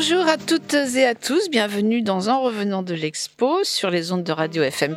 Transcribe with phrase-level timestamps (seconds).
[0.00, 4.22] Bonjour à toutes et à tous, bienvenue dans En revenant de l'expo sur les ondes
[4.22, 4.96] de radio FM+.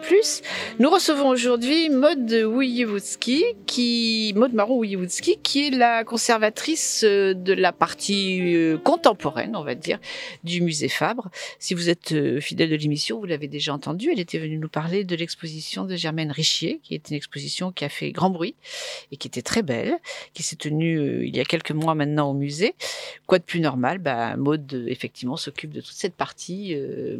[0.77, 4.35] Nous recevons aujourd'hui Maude Wojewódzki, qui
[5.41, 9.97] qui est la conservatrice euh, de la partie euh, contemporaine, on va dire,
[10.43, 11.31] du musée Fabre.
[11.57, 14.69] Si vous êtes euh, fidèle de l'émission, vous l'avez déjà entendu, elle était venue nous
[14.69, 18.53] parler de l'exposition de Germaine Richier, qui est une exposition qui a fait grand bruit
[19.11, 19.97] et qui était très belle,
[20.35, 22.75] qui s'est tenue il y a quelques mois maintenant au musée.
[23.25, 23.97] Quoi de plus normal?
[23.97, 27.17] Bah, Maude effectivement s'occupe de toute cette partie euh,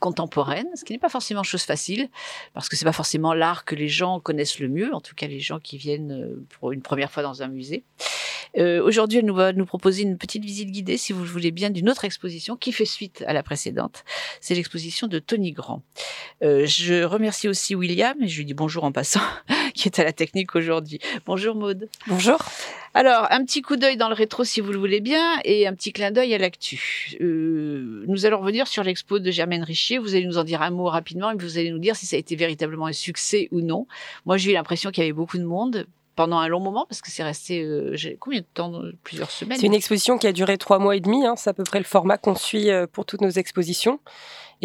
[0.00, 2.08] contemporaine, ce qui n'est pas forcément chose facile,
[2.52, 5.26] parce que c'est pas forcément l'art que les gens connaissent le mieux, en tout cas
[5.26, 7.84] les gens qui viennent euh, pour une première fois dans un musée.
[8.56, 11.50] Euh, Aujourd'hui, elle nous va nous proposer une petite visite guidée, si vous le voulez
[11.50, 14.04] bien, d'une autre exposition qui fait suite à la précédente.
[14.40, 15.82] C'est l'exposition de Tony Grand.
[16.42, 19.20] Euh, je remercie aussi William, et je lui dis bonjour en passant,
[19.74, 21.00] qui est à la technique aujourd'hui.
[21.26, 21.88] Bonjour Maude.
[22.06, 22.38] Bonjour.
[22.96, 25.74] Alors, un petit coup d'œil dans le rétro, si vous le voulez bien, et un
[25.74, 27.16] petit clin d'œil à l'actu.
[27.20, 29.98] Euh, nous allons revenir sur l'expo de Germaine Richier.
[29.98, 32.14] Vous allez nous en dire un mot rapidement, et vous allez nous dire si ça
[32.14, 33.88] a été véritablement un succès ou non.
[34.26, 37.00] Moi, j'ai eu l'impression qu'il y avait beaucoup de monde pendant un long moment parce
[37.00, 39.58] que c'est resté euh, combien de temps plusieurs semaines?
[39.58, 41.78] C'est une exposition qui a duré trois mois et demi hein, c'est à peu près
[41.78, 44.00] le format qu'on suit euh, pour toutes nos expositions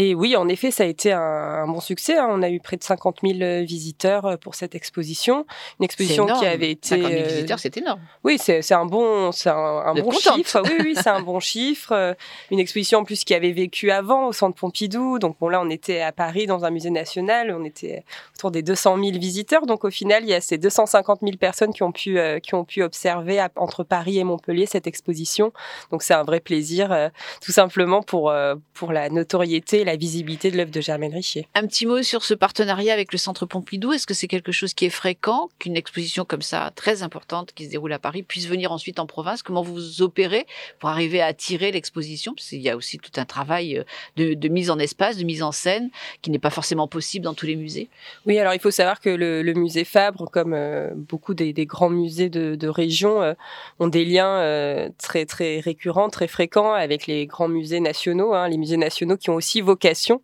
[0.02, 2.18] et oui, en effet, ça a été un, bon succès.
[2.18, 2.30] Hein.
[2.30, 5.46] On a eu près de 50 000 euh, visiteurs euh, pour cette exposition.
[5.78, 7.02] Une exposition qui avait été.
[7.02, 8.00] 50 000 visiteurs, c'est énorme.
[8.24, 10.62] Oui, c'est un bon, c'est un, bon chiffre.
[10.64, 12.16] Oui, oui, c'est un bon chiffre.
[12.50, 15.20] Une exposition en plus qui avait vécu avant au Centre Pompidou.
[15.20, 17.54] Donc bon, là, on était à Paris dans un musée national.
[17.54, 18.06] On était
[18.38, 19.66] autour des 200 000 visiteurs.
[19.66, 22.64] Donc au final, il y a ces 250 000 personnes qui ont pu, qui ont
[22.64, 25.52] pu observer entre Paris et Montpellier cette exposition.
[25.92, 27.12] Donc c'est un vrai plaisir,
[27.42, 28.34] tout simplement pour,
[28.74, 31.48] pour la notoriété la visibilité de l'œuvre de Germaine Richier.
[31.56, 33.92] Un petit mot sur ce partenariat avec le Centre Pompidou.
[33.92, 37.66] Est-ce que c'est quelque chose qui est fréquent qu'une exposition comme ça, très importante, qui
[37.66, 39.42] se déroule à Paris, puisse venir ensuite en province?
[39.42, 40.46] Comment vous opérez
[40.78, 42.36] pour arriver à attirer l'exposition?
[42.36, 43.84] Parce qu'il y a aussi tout un travail
[44.20, 45.90] euh, de, mise en espace, de mise en scène,
[46.22, 47.90] qui n'est pas forcément possible dans tous les musées.
[48.28, 52.30] Oui, alors il faut savoir que le, musée Fabre, comme euh, beaucoup des, grands musées
[52.30, 53.34] de, région, euh,
[53.80, 58.58] ont des liens très très récurrents, très fréquents avec les grands musées nationaux, hein, les
[58.58, 60.20] musées nationaux qui ont aussi vocation vocation,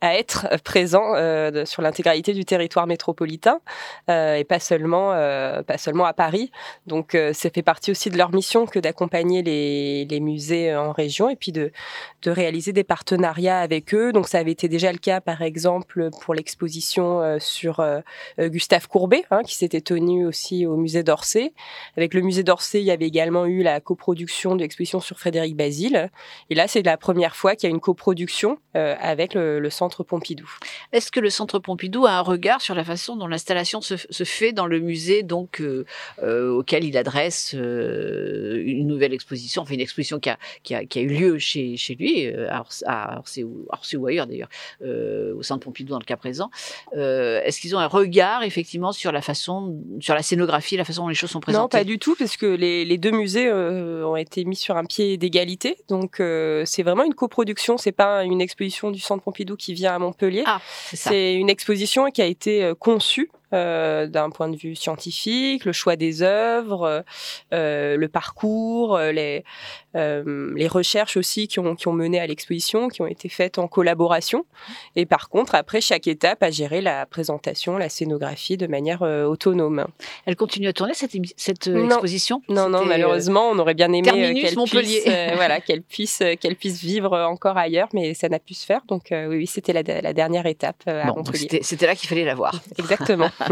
[0.00, 3.60] à être présent euh, sur l'intégralité du territoire métropolitain
[4.10, 6.50] euh, et pas seulement euh, pas seulement à Paris.
[6.86, 11.36] Donc ça fait partie aussi de leur mission que d'accompagner les, musées en région et
[11.36, 11.70] puis de,
[12.26, 14.12] réaliser des partenariats avec eux.
[14.12, 17.84] Donc ça avait été déjà le cas par exemple pour l'exposition sur
[18.38, 21.52] Gustave Courbet hein, qui s'était tenue aussi au musée d'Orsay.
[21.96, 25.56] Avec le musée d'Orsay, il y avait également eu la coproduction de l'exposition sur Frédéric
[25.56, 26.10] Basile.
[26.50, 30.02] Et là, c'est la première fois qu'il y a une coproduction avec le centre Centre
[30.02, 30.50] Pompidou.
[30.90, 34.52] Est-ce que le Centre Pompidou a un regard sur la façon dont l'installation se, fait
[34.52, 35.86] dans le musée donc euh,
[36.24, 40.84] euh, auquel il adresse euh, une nouvelle exposition, enfin une exposition qui a, qui a,
[40.84, 42.26] qui a eu lieu chez, chez lui,
[42.84, 44.48] à Orsay ou, ou, ailleurs d'ailleurs,
[44.82, 46.50] au Centre Pompidou dans le cas présent.
[46.92, 51.08] Est-ce qu'ils ont un regard effectivement sur la façon, sur la scénographie, la façon dont
[51.10, 54.16] les choses sont présentées Non, pas du tout, parce que les, les deux musées ont
[54.16, 55.76] été mis sur un pied d'égalité.
[55.86, 59.98] Donc c'est vraiment une coproduction, c'est pas une exposition du Centre Pompidou qui vient à
[59.98, 60.42] Montpellier.
[60.46, 60.60] Ah,
[60.92, 65.72] c'est une exposition qui a été euh, conçue euh, d'un point de vue scientifique, le
[65.72, 67.04] choix des œuvres,
[67.52, 69.44] euh, le parcours, euh, les,
[69.94, 73.58] euh, les recherches aussi qui ont, qui ont mené à l'exposition, qui ont été faites
[73.58, 74.46] en collaboration.
[74.96, 79.86] Et par contre, après, chaque étape a géré la présentation, la scénographie de manière autonome.
[80.24, 82.42] Elle continue à tourner cette, cette exposition?
[82.48, 85.04] Non, non, malheureusement, on aurait bien aimé qu'elle puisse,
[85.36, 88.80] voilà, qu'elle puisse, qu'elle puisse vivre encore ailleurs, mais ça n'a pu se faire.
[88.88, 91.60] Donc oui, oui c'était la, la, dernière étape à Montpellier.
[91.62, 92.60] C'était là qu'il fallait la voir.
[92.78, 93.30] Exactement.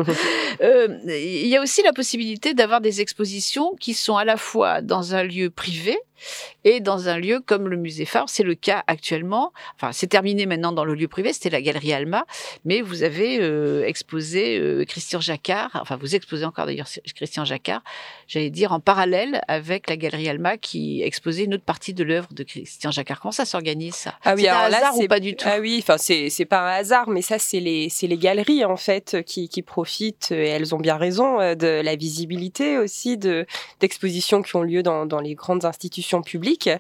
[0.61, 4.83] Euh, il y a aussi la possibilité d'avoir des expositions qui sont à la fois
[4.83, 5.99] dans un lieu privé,
[6.65, 8.29] et dans un lieu comme le musée Fabre.
[8.29, 9.53] C'est le cas actuellement.
[9.77, 12.25] Enfin, c'est terminé maintenant dans le lieu privé, c'était la galerie Alma,
[12.65, 17.83] mais vous avez euh, exposé euh, Christian Jacquard, enfin vous exposez encore d'ailleurs Christian Jacquard,
[18.27, 22.29] j'allais dire en parallèle avec la galerie Alma qui exposait une autre partie de l'œuvre
[22.33, 23.21] de Christian Jacquard.
[23.21, 24.15] Comment ça s'organise ça?
[24.25, 25.47] Ah oui, un hasard ou pas du tout?
[25.49, 28.77] Ah oui, enfin c'est pas un hasard, mais ça c'est les c'est les galeries en
[28.77, 33.47] fait qui qui profitent et elles ont bien raison euh, de la visibilité aussi de
[33.81, 36.71] d'expositions qui ont lieu dans dans les grandes institutions public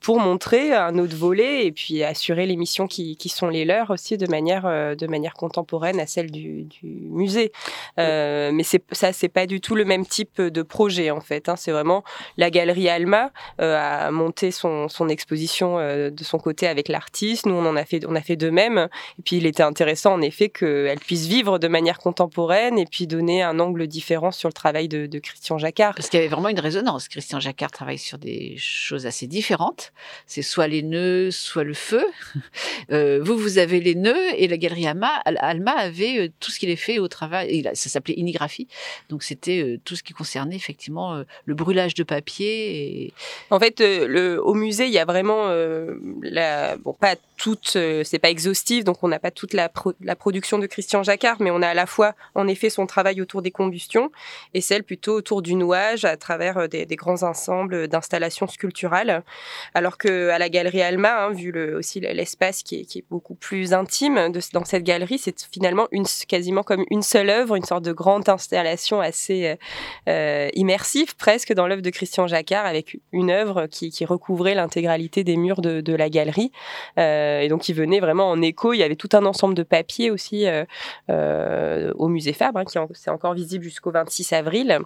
[0.00, 3.90] pour montrer un autre volet et puis assurer les missions qui, qui sont les leurs
[3.90, 7.52] aussi de manière, euh, de manière contemporaine à celle du, du musée.
[7.98, 11.48] Euh, mais ça, c'est pas du tout le même type de projet en fait.
[11.48, 11.56] Hein.
[11.56, 12.04] C'est vraiment
[12.36, 13.30] la galerie Alma
[13.60, 17.46] euh, a monté son, son exposition euh, de son côté avec l'artiste.
[17.46, 18.88] Nous, on en a fait, on a fait de même.
[19.18, 23.06] Et puis, il était intéressant en effet qu'elle puisse vivre de manière contemporaine et puis
[23.06, 25.94] donner un angle différent sur le travail de, de Christian Jacquard.
[25.94, 27.08] Parce qu'il y avait vraiment une résonance.
[27.08, 29.92] Christian Jacquard travaille sur des choses assez différentes.
[30.26, 32.04] C'est soit les nœuds, soit le feu.
[32.90, 36.68] Euh, vous, vous avez les nœuds et la galerie Alma, avait euh, tout ce qu'il
[36.68, 37.62] est fait au travail.
[37.72, 38.68] Ça s'appelait inigraphie.
[39.08, 43.14] Donc c'était euh, tout ce qui concernait effectivement le brûlage de papier.
[43.50, 45.48] En fait, au musée, il y a vraiment
[46.22, 49.68] la, bon, pas toute, c'est pas exhaustif, donc on n'a pas toute la,
[50.16, 53.42] production de Christian Jacquard, mais on a à la fois en effet son travail autour
[53.42, 54.10] des combustions
[54.52, 58.46] et celle plutôt autour du nouage à travers des, des grands ensembles d'installations
[59.74, 63.72] Alors que à la galerie Alma, hein, vu aussi l'espace qui est, qui beaucoup plus
[63.72, 65.88] intime dans cette galerie, c'est finalement
[66.28, 69.56] quasiment comme une seule œuvre, une sorte de grande installation assez
[70.08, 75.24] euh, immersive presque dans l'œuvre de Christian Jacquard avec une œuvre qui, qui recouvrait l'intégralité
[75.24, 76.50] des murs de, la galerie.
[76.98, 78.72] Euh, et donc, il venait vraiment en écho.
[78.72, 80.64] Il y avait tout un ensemble de papiers aussi euh,
[81.10, 84.80] euh au musée Fabre, hein, qui est encore visible jusqu'au 26 avril.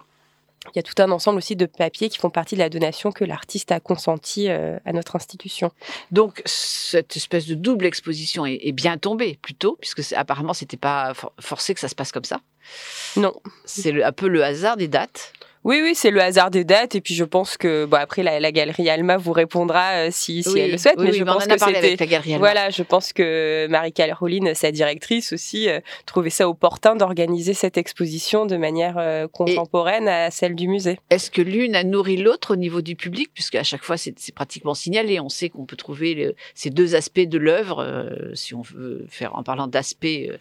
[0.67, 3.11] Il y a tout un ensemble aussi de papiers qui font partie de la donation
[3.11, 5.71] que l'artiste a consenti euh, à notre institution.
[6.11, 11.73] Donc cette espèce de double exposition est, bien tombée plutôt, puisque apparemment c'était pas forcé
[11.73, 12.41] que ça se passe comme ça.
[13.15, 13.33] Non,
[13.65, 15.33] c'est un peu le hasard des dates.
[15.65, 16.95] Oui, oui, c'est le hasard des dates.
[16.95, 20.57] Et puis, je pense que, bon, après, la, galerie Alma vous répondra euh, si, si
[20.57, 20.97] elle le souhaite.
[20.97, 22.37] mais je pense que c'était.
[22.37, 28.45] Voilà, je pense que Marie-Caroline, sa directrice aussi, euh, trouvait ça opportun d'organiser cette exposition
[28.45, 30.97] de manière euh, contemporaine à celle du musée.
[31.09, 33.29] Est-ce que l'une a nourri l'autre au niveau du public?
[33.33, 35.19] Puisque à chaque fois, c'est pratiquement signalé.
[35.19, 39.43] On sait qu'on peut trouver ces deux aspects de l'œuvre, si on veut faire, en
[39.43, 40.31] parlant d'aspect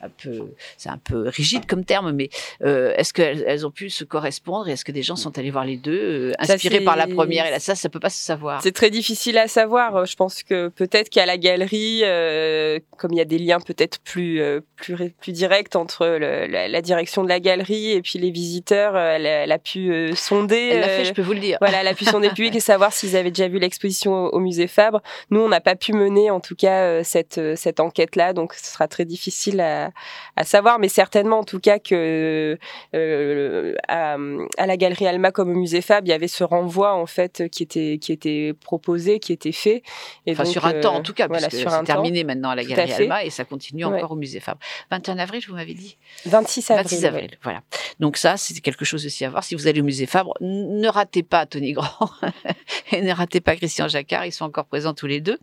[0.00, 2.30] un peu, c'est un peu rigide comme terme, mais
[2.60, 5.76] est-ce qu'elles elles ont pu se correspondre est-ce que des gens sont allés voir les
[5.76, 8.62] deux, euh, inspirés par la première et là, ça, ça peut pas se savoir.
[8.62, 10.06] C'est très difficile à savoir.
[10.06, 13.98] Je pense que peut-être qu'à la galerie, euh, comme il y a des liens peut-être
[14.00, 18.96] plus euh, plus plus directs entre la, direction de la galerie et puis les visiteurs,
[18.96, 20.70] elle, a pu sonder.
[20.72, 21.58] Elle l'a fait, je peux vous le dire.
[21.60, 24.38] Voilà, elle a pu sonder le public et savoir s'ils avaient déjà vu l'exposition au,
[24.38, 25.02] musée Fabre.
[25.30, 28.88] Nous, on n'a pas pu mener, en tout cas, cette cette enquête-là, donc ce sera
[28.88, 29.90] très difficile à,
[30.36, 32.58] à savoir, mais certainement, en tout cas, que
[32.92, 37.06] à, à la galerie Alma comme au musée Fab, il y avait ce renvoi en
[37.06, 39.82] fait qui était qui était proposé, qui était fait.
[40.26, 42.92] Et enfin, sur un temps en tout cas, voilà, c'est terminé maintenant à la galerie
[42.92, 44.58] Alma et ça continue encore au musée Fab.
[44.90, 45.96] 21 avril, vous m'avez dit
[46.26, 46.84] 26 avril.
[46.84, 47.62] 26 avril, voilà.
[48.00, 49.44] Donc ça, c'est quelque chose aussi à voir.
[49.44, 52.10] Si vous allez au musée Fabre, ne ratez pas Tony Grand
[52.92, 55.38] et ne ratez pas Christian Jacquard, ils sont encore présents tous les deux.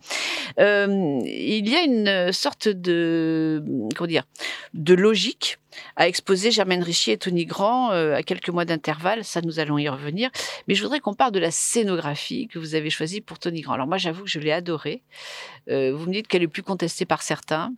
[0.59, 3.63] Euh, il y a une sorte de
[3.95, 4.23] comment dire
[4.73, 5.57] de logique
[5.95, 9.23] à exposer Germaine Richier et Tony Grand euh, à quelques mois d'intervalle.
[9.23, 10.29] Ça, nous allons y revenir.
[10.67, 13.73] Mais je voudrais qu'on parle de la scénographie que vous avez choisie pour Tony Grand.
[13.73, 15.01] Alors moi, j'avoue que je l'ai adorée.
[15.69, 17.73] Euh, vous me dites qu'elle est plus contestée par certains.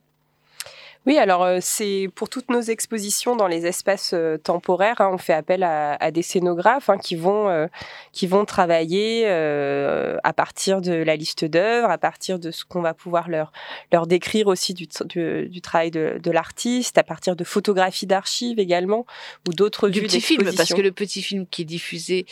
[1.07, 5.17] Oui, alors euh, c'est pour toutes nos expositions dans les espaces euh, temporaires, hein, on
[5.17, 7.67] fait appel à, des scénographes hein, qui vont euh,
[8.11, 12.93] qui vont travailler à partir de la liste d'œuvres, à partir de ce qu'on va
[12.93, 13.53] pouvoir leur
[13.93, 19.05] leur décrire aussi du, du, travail de, de l'artiste, à partir de photographies d'archives également
[19.47, 22.25] ou d'autres du petit film, parce que le petit film qui est diffusé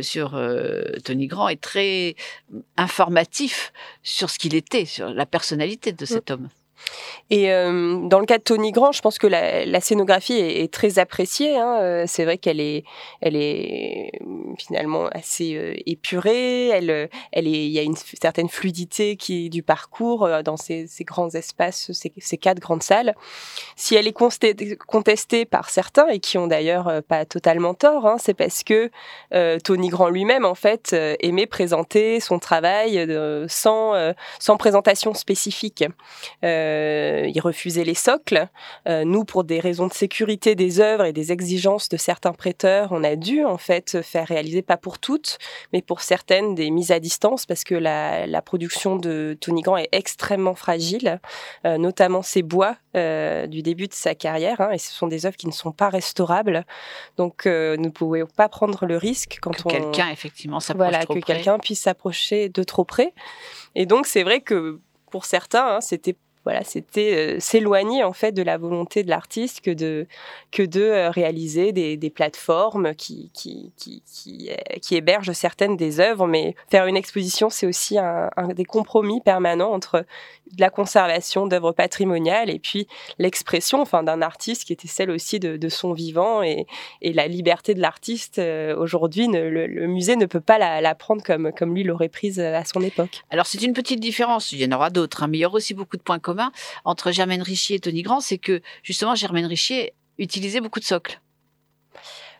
[0.00, 0.30] sur
[1.04, 2.16] Tony Grand est très
[2.76, 6.34] informatif sur ce qu'il était, sur la personnalité de cet mm.
[6.34, 6.48] homme.
[7.30, 10.98] Et euh, dans le cas de Tony Grand, je pense que la, scénographie est, très
[10.98, 11.56] appréciée.
[11.56, 11.78] Hein.
[11.80, 12.84] Euh, c'est vrai qu'elle est,
[13.20, 14.12] elle est
[14.58, 16.68] finalement assez euh, épurée.
[16.68, 21.30] Elle, elle est, il y a une certaine fluidité qui du parcours dans ces, grands
[21.30, 23.14] espaces, ces, quatre grandes salles.
[23.74, 28.34] Si elle est contestée par certains et qui ont d'ailleurs pas totalement tort, hein, c'est
[28.34, 28.90] parce que
[29.60, 33.06] Tony Grand lui-même en fait aimait présenter son travail
[33.48, 33.94] sans,
[34.38, 35.84] sans présentation spécifique.
[36.44, 36.65] Euh,
[37.28, 38.48] il refusait les socles.
[38.88, 42.88] Euh, nous, pour des raisons de sécurité des œuvres et des exigences de certains prêteurs,
[42.92, 45.38] on a dû en fait faire réaliser, pas pour toutes,
[45.72, 49.88] mais pour certaines, des mises à distance parce que la, production de Tony Grand est
[49.90, 51.20] extrêmement fragile,
[51.64, 54.62] euh, notamment ses bois du début de sa carrière.
[54.62, 56.64] Hein, et ce sont des œuvres qui ne sont pas restaurables.
[57.18, 61.18] Donc, nous ne pouvions pas prendre le risque quand que quelqu'un effectivement s'approche voilà, que
[61.18, 63.12] quelqu'un puisse s'approcher de trop près.
[63.74, 64.80] Et donc, c'est vrai que
[65.10, 66.16] pour certains, hein, c'était
[66.46, 70.06] voilà, c'était euh, s'éloigner en fait de la volonté de l'artiste que de
[70.52, 76.86] que de euh, réaliser des, plateformes qui euh, qui hébergent certaines des œuvres, mais faire
[76.86, 80.06] une exposition, c'est aussi un, des compromis permanents entre
[80.56, 82.86] la conservation d'œuvres patrimoniales et puis
[83.18, 86.68] l'expression, enfin, d'un artiste qui était celle aussi de, son vivant et,
[87.02, 88.40] et la liberté de l'artiste.
[88.78, 92.64] Aujourd'hui, le, musée ne peut pas la, la, prendre comme comme lui l'aurait prise à
[92.64, 93.24] son époque.
[93.30, 94.52] Alors c'est une petite différence.
[94.52, 96.35] Il y en aura d'autres, hein, mais il y aura aussi beaucoup de points communs
[96.84, 101.20] entre Germaine Richier et Tony Grand, c'est que justement Germaine Richier utilisait beaucoup de socles.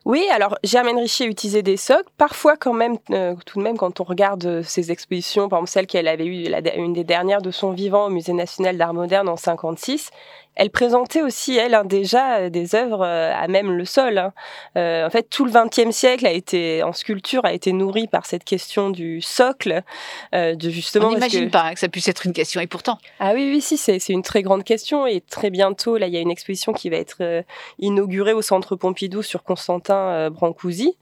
[0.04, 2.08] Oui, alors Germaine Richier utilisait des socles.
[2.16, 6.06] Parfois, quand même, tout de même, quand on regarde ses expositions, par exemple celle qu'elle
[6.06, 10.10] avait eue, une des dernières de son vivant au Musée national d'art moderne en 56,
[10.56, 14.16] elle présentait aussi, elle, hein, déjà euh, des œuvres euh, à même le sol.
[14.16, 14.32] Hein.
[14.76, 18.24] Euh, en fait, tout le XXe siècle a été, en sculpture, a été nourri par
[18.24, 19.82] cette question du socle,
[20.32, 21.08] de justement.
[21.08, 22.98] On n'imagine pas que ça puisse être une question, et pourtant.
[23.20, 26.16] Ah oui, oui, si, c'est une très grande question, et très bientôt, là, il y
[26.16, 27.44] a une exposition qui va être
[27.78, 30.96] inaugurée au Centre Pompidou sur Constantin Brancusi.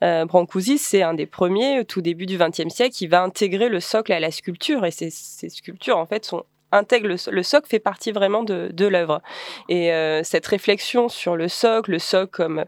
[0.00, 4.12] Brancusi, c'est un des premiers, tout début du XXe siècle, qui va intégrer le socle
[4.12, 8.12] à la sculpture, et ces, ces sculptures, en fait, sont intègre le, socle fait partie
[8.12, 9.22] vraiment de, de l'œuvre.
[9.68, 12.64] Et euh, cette réflexion sur le socle, le socle comme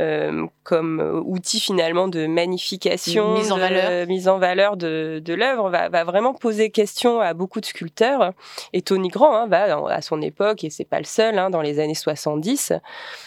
[0.00, 5.70] euh, comme outil finalement de magnification, mise en valeur, mise en valeur de, de l'œuvre,
[5.70, 8.32] va, va, vraiment poser question à beaucoup de sculpteurs.
[8.72, 11.62] Et Tony Grand hein, va à son époque, et c'est pas le seul, hein, dans
[11.62, 12.74] les années 70,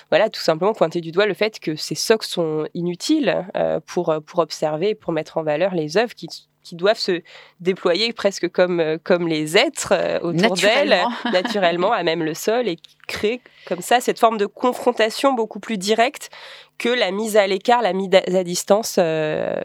[0.09, 4.15] voilà, tout simplement pointer du doigt le fait que ces socles sont inutiles euh, pour
[4.25, 6.27] pour observer, pour mettre en valeur les œuvres qui
[6.63, 7.21] qui doivent se
[7.59, 10.97] déployer presque comme, euh, comme les êtres euh, autour d'elles,
[11.31, 12.77] naturellement, à même le sol, et
[13.07, 16.29] créent comme ça cette forme de confrontation beaucoup plus directe
[16.77, 19.55] que la mise à l'écart, la mise à distance euh,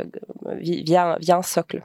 [0.58, 1.82] via, via un socle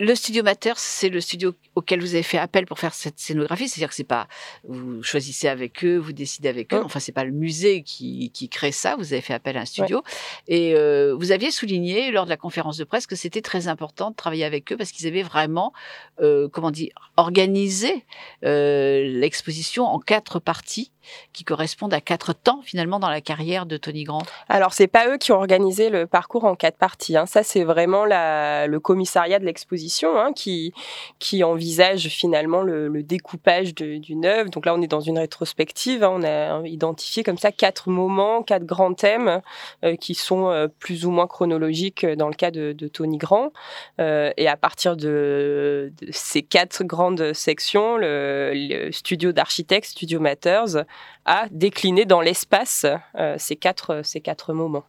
[0.00, 3.68] le studio Mater, c'est le studio auquel vous avez fait appel pour faire cette scénographie.
[3.68, 4.28] C'est-à-dire que c'est pas,
[4.64, 6.82] vous choisissez avec eux, vous décidez avec eux.
[6.84, 8.96] Enfin, c'est pas le musée qui, qui, crée ça.
[8.96, 10.02] Vous avez fait appel à un studio.
[10.46, 14.10] Et euh, vous aviez souligné lors de la conférence de presse que c'était très important
[14.10, 15.72] de travailler avec eux parce qu'ils avaient vraiment,
[16.20, 18.04] euh, comment dire, organisé
[18.44, 20.92] euh, l'exposition en quatre parties
[21.32, 24.22] qui correspondent à quatre temps finalement dans la carrière de Tony Grant?
[24.48, 27.16] Alors c'est pas eux qui ont organisé le parcours en quatre parties.
[27.16, 27.26] Hein.
[27.26, 30.72] Ça c'est vraiment le commissariat de l'exposition hein, qui
[31.18, 34.50] qui envisage finalement le, découpage d'une œuvre.
[34.50, 36.02] Donc là on est dans une rétrospective.
[36.02, 36.10] Hein.
[36.12, 39.40] On a identifié comme ça quatre moments, quatre grands thèmes
[39.84, 43.52] euh, qui sont euh, plus ou moins chronologiques dans le cas de, Tony Grant.
[44.00, 50.20] Euh, et à partir de, de, ces quatre grandes sections, le, le studio d'architectes, Studio
[50.20, 50.84] Matters,
[51.24, 52.86] à décliner dans l'espace
[53.16, 54.84] euh, ces, quatre, ces quatre moments.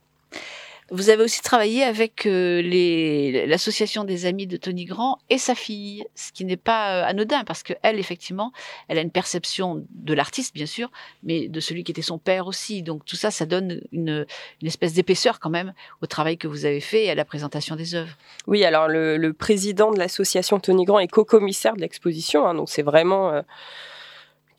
[0.92, 6.04] Vous avez aussi travaillé avec euh, l'association des amis de Tony Grand et sa fille,
[6.16, 8.51] ce qui n'est pas euh, anodin parce que elle, effectivement,
[8.88, 10.89] elle a une perception de l'artiste, bien sûr,
[11.22, 12.82] mais de celui qui était son père aussi.
[12.82, 14.25] Donc tout ça, ça donne une,
[14.63, 17.94] espèce d'épaisseur quand même au travail que vous avez fait et à la présentation des
[17.94, 18.16] œuvres.
[18.48, 22.82] Oui, alors le, président de l'association Tony Grand est co-commissaire de l'exposition, hein, donc c'est
[22.82, 23.44] vraiment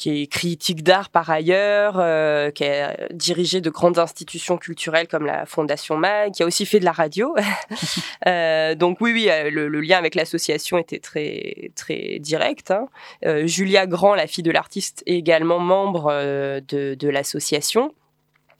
[0.00, 5.26] qui est critique d'art par ailleurs, euh, qui a dirigé de grandes institutions culturelles comme
[5.26, 7.36] la Fondation MAG, qui a aussi fait de la radio.
[8.26, 12.70] euh, donc oui, oui, euh, le, lien avec l'association était très très direct.
[12.70, 12.88] Hein.
[13.26, 17.92] Euh, Julia Grand, la fille de l'artiste, est également membre euh, de, de l'association.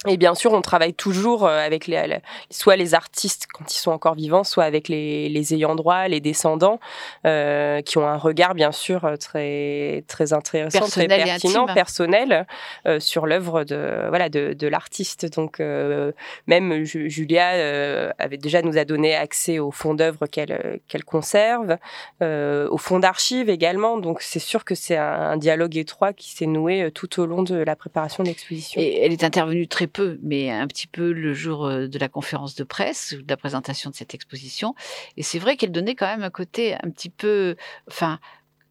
[0.09, 3.91] Et bien sûr, on travaille toujours euh, avec les, soit les artistes quand ils sont
[3.91, 6.81] encore vivants, soit avec les, les ayants droit, les descendants,
[7.27, 12.47] euh, qui ont un regard bien sûr euh, très très intéressant, très pertinent, personnel
[12.87, 15.27] euh, sur l'œuvre de voilà de, de l'artiste.
[15.37, 16.13] Donc euh,
[16.47, 21.77] même Julia euh, avait déjà nous a donné accès au fonds d'œuvre qu'elle qu'elle conserve,
[22.23, 23.99] au fonds d'archives également.
[23.99, 27.43] Donc c'est sûr que c'est un, un, dialogue étroit qui s'est noué tout au long
[27.43, 28.81] de la préparation de l'exposition.
[28.81, 32.09] Et elle est intervenue très peu, mais un petit peu le jour euh, de la
[32.09, 34.75] conférence de presse, de la présentation de cette exposition.
[35.17, 37.57] Et c'est vrai qu'elle donnait quand même un côté un petit peu,
[37.89, 38.19] enfin,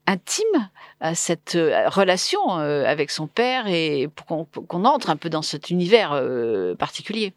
[0.08, 5.30] intime à cette euh, relation euh, avec son père et pour qu'on entre un peu
[5.30, 6.22] dans cet univers
[6.78, 7.34] particulier.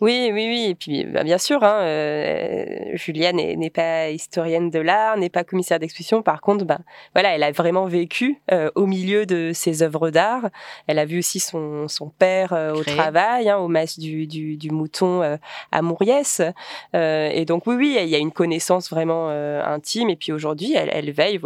[0.00, 0.66] Oui, oui, oui.
[0.70, 5.44] Et puis, bah, bien sûr, hein, euh, Julia n'est pas historienne de l'art, n'est pas
[5.44, 6.22] commissaire d'exposition.
[6.22, 6.78] Par contre, bah,
[7.14, 10.48] voilà, elle a vraiment vécu euh, au milieu de ses œuvres d'art.
[10.86, 14.56] Elle a vu aussi son, son père euh, au travail, hein, au mas du, du,
[14.56, 15.38] du mouton
[15.72, 16.40] à Mouriès.
[16.94, 20.10] Et donc, oui, oui, il y a une connaissance vraiment intime.
[20.10, 21.40] Et puis aujourd'hui, elle, elle, veille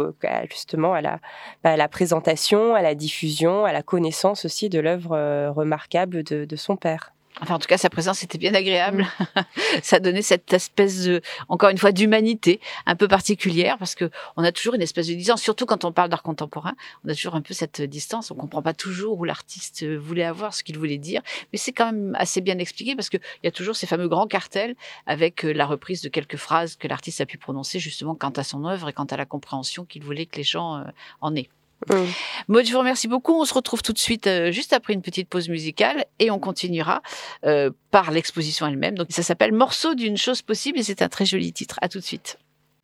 [0.49, 1.19] justement à la,
[1.63, 6.45] bah, à la présentation, à la diffusion, à la connaissance aussi de l'œuvre remarquable de,
[6.45, 7.14] de son père.
[7.41, 9.05] Enfin, en tout cas, sa présence était bien agréable.
[9.83, 14.43] Ça donnait cette espèce de, encore une fois, d'humanité un peu particulière parce que on
[14.43, 16.75] a toujours une espèce de distance, surtout quand on parle d'art contemporain.
[17.03, 18.31] On a toujours un peu cette distance.
[18.31, 21.21] On comprend pas toujours où l'artiste voulait avoir, ce qu'il voulait dire.
[21.51, 24.27] Mais c'est quand même assez bien expliqué parce qu'il y a toujours ces fameux grands
[24.27, 24.75] cartels
[25.05, 28.43] avec euh, la reprise de quelques phrases que l'artiste a pu prononcer justement quant à
[28.43, 30.83] son œuvre et quant à la compréhension qu'il voulait que les gens euh,
[31.21, 31.49] en aient.
[31.89, 32.05] Mm.
[32.47, 33.39] Maud, je vous remercie beaucoup.
[33.39, 36.39] On se retrouve tout de suite, euh, juste après une petite pause musicale, et on
[36.39, 37.01] continuera
[37.45, 38.97] euh, par l'exposition elle-même.
[38.97, 41.77] Donc, ça s'appelle Morceau d'une chose possible, et c'est un très joli titre.
[41.81, 42.37] À tout de suite.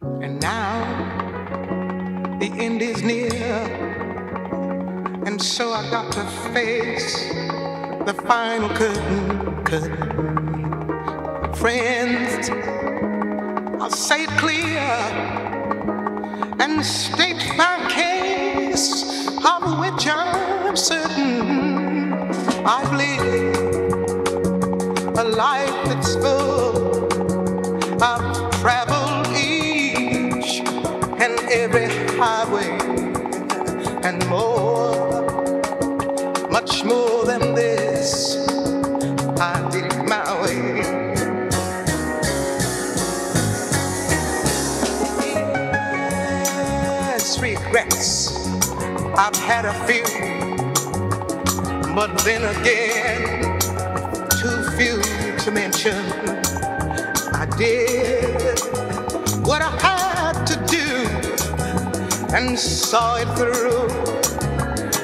[0.03, 0.86] And now,
[2.39, 3.29] the end is near,
[5.27, 7.29] and so I got to face
[8.05, 9.41] the final curtain.
[11.62, 12.50] friends.
[13.79, 14.79] I'll say it clear
[16.60, 22.13] and state my case, of which I'm certain
[22.65, 23.57] I've lived
[25.17, 27.05] a life that's full.
[28.01, 30.61] I've traveled each
[31.19, 31.87] and every
[32.17, 32.77] highway
[34.03, 35.21] and more,
[36.49, 38.37] much more than this.
[39.39, 41.01] I did it my way.
[47.41, 48.10] Regrets.
[49.17, 50.03] I've had a few,
[51.93, 53.59] but then again,
[54.39, 55.01] too few
[55.39, 55.97] to mention.
[57.33, 58.59] I did
[59.45, 60.87] what I had to do
[62.35, 63.87] and saw it through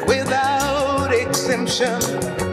[0.07, 2.46] without exemption.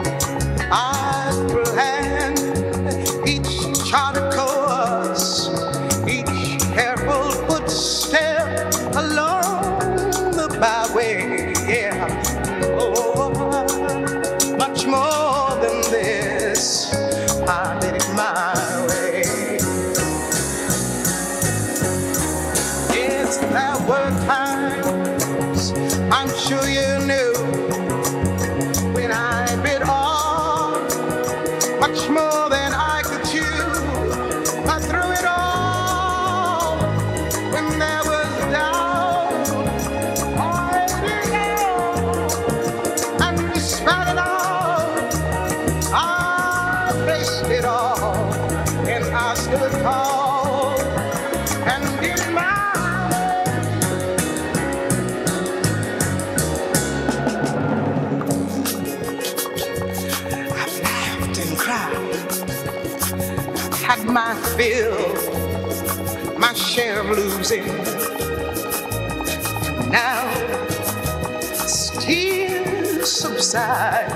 [73.55, 74.11] Subside.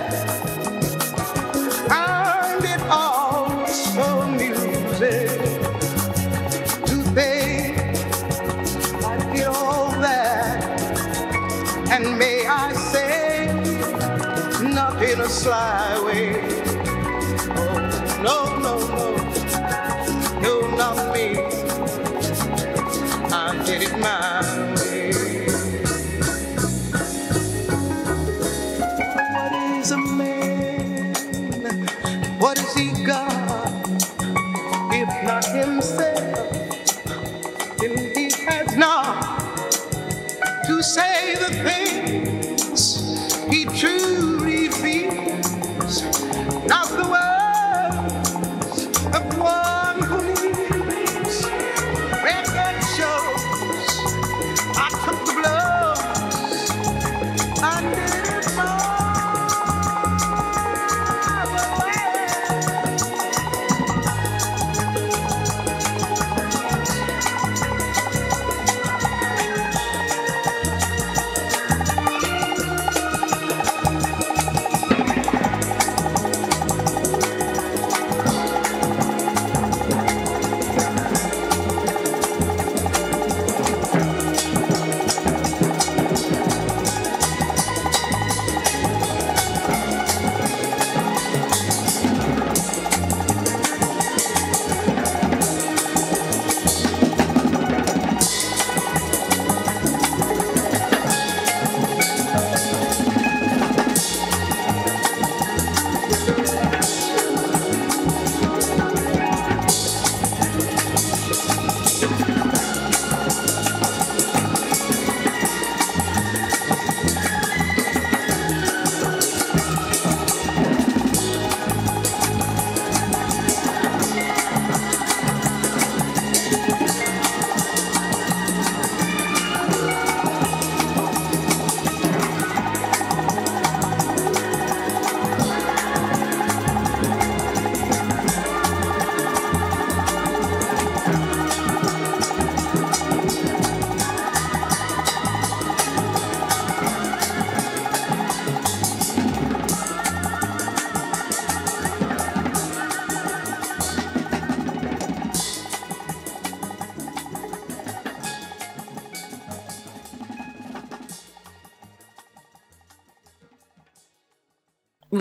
[1.88, 5.28] Find it all so amusing
[6.86, 7.78] to think
[9.06, 10.60] I did all that,
[11.89, 13.47] and may I say,
[14.62, 15.19] not in
[32.39, 33.38] What has he got?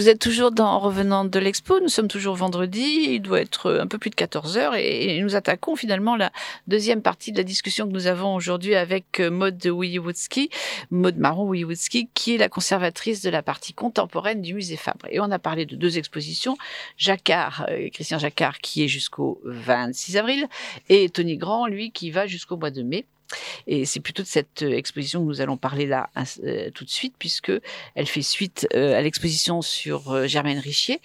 [0.08, 3.86] Vous êtes toujours en revenant de l'expo, nous sommes toujours vendredi, il doit être un
[3.86, 6.32] peu plus de 14 heures et, nous attaquons finalement la
[6.66, 10.48] deuxième partie de la discussion que nous avons aujourd'hui avec euh, Maud Wojewódzki,
[10.90, 15.04] Maud Marron Wojewódzki, qui est la conservatrice de la partie contemporaine du musée Fabre.
[15.10, 16.56] Et on a parlé de deux expositions,
[16.96, 20.46] Jacquard, euh, Christian Jacquard qui est jusqu'au 26 avril
[20.88, 23.04] et Tony Grand, lui, qui va jusqu'au mois de mai.
[23.66, 26.10] Et c'est plutôt de cette euh, exposition que nous allons parler là
[26.44, 27.52] euh, tout de suite, puisque
[27.94, 31.00] elle fait suite euh, à l'exposition sur Germaine Richier,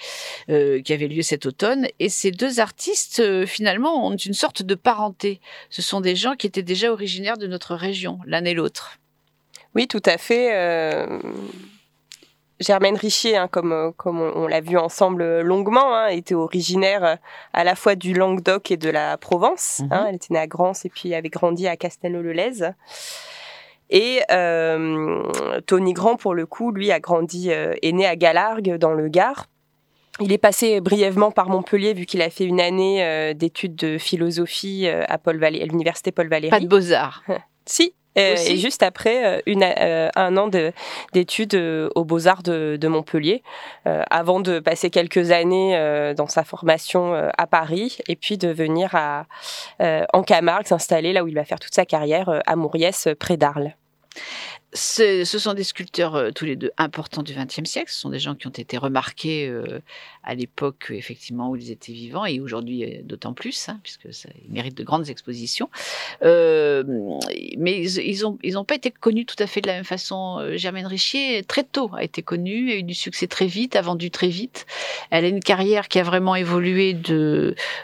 [0.47, 1.87] qui avait lieu cet automne.
[1.99, 5.39] Et ces deux artistes, finalement, ont une sorte de parenté.
[5.69, 8.99] Ce sont des gens qui étaient déjà originaires de notre région, l'un et l'autre.
[9.75, 11.07] Oui, tout à fait.
[12.59, 17.03] Germaine Richier, hein, comme, euh, comme on, l'a vu ensemble euh, longuement, hein, était originaire
[17.03, 17.15] euh,
[17.53, 19.81] à la fois du Languedoc et de la Provence.
[19.91, 20.01] Hein.
[20.01, 20.07] Mhm.
[20.09, 22.71] elle était née à Grance et puis avait grandi à Castelnau-le-Lez.
[23.89, 24.21] Et
[25.67, 29.45] Tony Grand, pour le coup, lui a grandi, est né à Galargues, dans le Gard.
[30.19, 34.87] Il est passé brièvement par Montpellier, vu qu'il a fait une année d'études de philosophie
[34.87, 36.49] à, Paul à l'université Paul Valéry.
[36.49, 37.23] Pas de beaux-arts.
[37.67, 40.49] si, euh, et juste après, euh, une, euh, un an
[41.13, 41.55] d'études
[41.95, 43.43] aux Beaux-Arts de, de, Montpellier,
[43.85, 49.25] avant de passer quelques années dans sa formation à Paris, et puis de venir à,
[50.13, 53.75] en Camargue, s'installer là où il va faire toute sa carrière, à Mouriès, près d'Arles.
[54.73, 57.91] Ce sont des sculpteurs tous les deux importants du XXe siècle.
[57.91, 59.51] Ce sont des gens qui ont été remarqués
[60.23, 64.29] à l'époque effectivement où ils étaient vivants et aujourd'hui euh, d'autant plus, hein, puisque ça
[64.49, 65.69] mérite de grandes expositions.
[66.23, 66.83] Euh,
[67.57, 70.37] mais ils n'ont ils ont pas été connus tout à fait de la même façon.
[70.39, 73.81] Euh, Germaine Richier, très tôt, a été connue, a eu du succès très vite, a
[73.81, 74.65] vendu très vite.
[75.09, 76.93] Elle a une carrière qui a vraiment évolué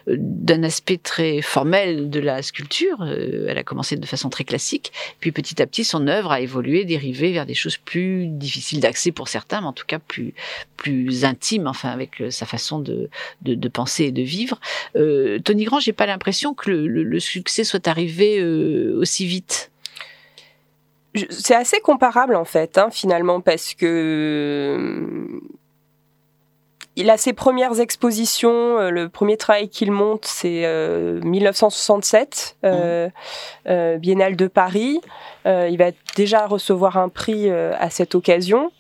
[0.08, 3.04] d'un aspect très formel de la sculpture.
[3.06, 6.79] Elle a commencé de façon très classique, puis petit à petit son œuvre a évolué,
[6.86, 10.34] dérivé vers des choses plus difficiles d'accès pour certains, mais en tout cas plus
[10.78, 13.10] plus intimes, enfin avec sa façon de,
[13.42, 14.60] de, penser et de vivre.
[14.96, 19.72] Euh, Tony Grand, j'ai pas l'impression que le, succès soit arrivé euh, aussi vite.
[21.30, 23.86] C'est assez comparable en fait, hein, finalement, parce que
[24.80, 25.40] euh,
[27.00, 28.90] il a ses premières expositions.
[28.90, 30.66] le premier travail qu'il monte, c'est
[31.24, 33.98] 1967, mmh.
[33.98, 35.02] Biennale de Paris.
[35.46, 38.72] il va déjà recevoir un prix à cette occasion.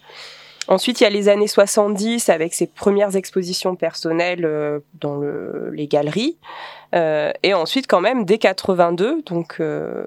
[0.69, 5.71] Ensuite, il y a les années 70 avec ses premières expositions personnelles euh, dans le,
[5.73, 6.37] les galeries.
[6.93, 10.05] Euh, et ensuite, quand même, dès 82, donc euh,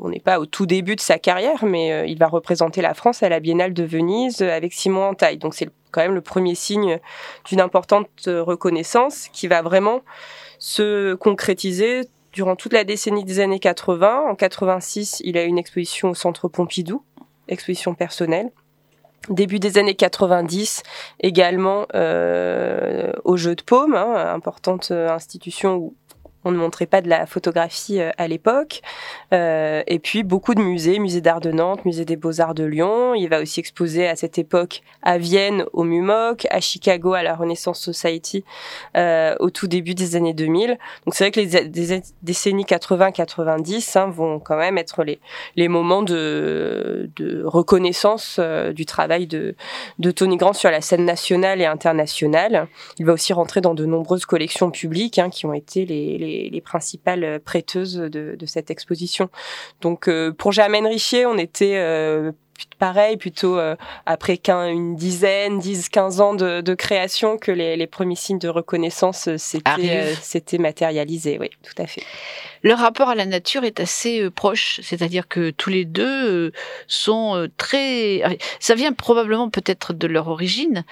[0.00, 3.24] on n'est pas au tout début de sa carrière, mais il va représenter la France
[3.24, 5.38] à la Biennale de Venise avec Simon Antaille.
[5.38, 6.98] Donc c'est quand même le premier signe
[7.44, 10.02] d'une importante reconnaissance qui va vraiment
[10.58, 12.02] se concrétiser
[12.32, 14.24] durant toute la décennie des années 80.
[14.28, 17.04] En 86, il a une exposition au Centre Pompidou,
[17.48, 18.50] exposition personnelle
[19.30, 20.82] début des années 90
[21.20, 25.94] également euh, au jeu de paume, hein, importante euh, institution
[26.44, 28.82] on ne montrait pas de la photographie euh, à l'époque.
[29.32, 33.14] Euh, et puis beaucoup de musées, musée d'art de Nantes, musée des beaux-arts de Lyon.
[33.14, 37.34] Il va aussi exposer à cette époque à Vienne au MUMOC, à Chicago à la
[37.34, 38.44] Renaissance Society
[38.96, 40.78] euh, au tout début des années 2000.
[41.04, 45.20] Donc c'est vrai que les, décennies 80-90 hein, vont quand même être les,
[45.56, 49.54] les moments de, de reconnaissance euh, du travail de,
[49.98, 52.68] de Tony Grant sur la scène nationale et internationale.
[52.98, 56.33] Il va aussi rentrer dans de nombreuses collections publiques hein, qui ont été les, les
[56.50, 59.30] les, principales prêteuses de, cette exposition.
[59.80, 62.32] Donc euh, pour Germaine Richier, on était euh,
[62.78, 68.38] pareil, plutôt euh, après qu'une dizaine, 10, 15 ans de, création que les, premiers signes
[68.38, 71.38] de reconnaissance s'étaient matérialisés.
[71.40, 72.02] Oui, tout à fait
[72.64, 76.52] leur rapport à la nature est assez euh, proche, c'est-à-dire que tous les deux euh,
[76.88, 78.38] sont euh, très.
[78.58, 80.84] Ça vient probablement peut-être de leur origine,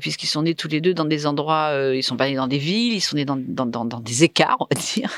[0.00, 2.58] puisqu'ils sont nés tous les deux dans des endroits, ils sont pas nés dans des
[2.58, 5.10] villes, ils sont nés dans, dans, dans, des écarts, on va dire.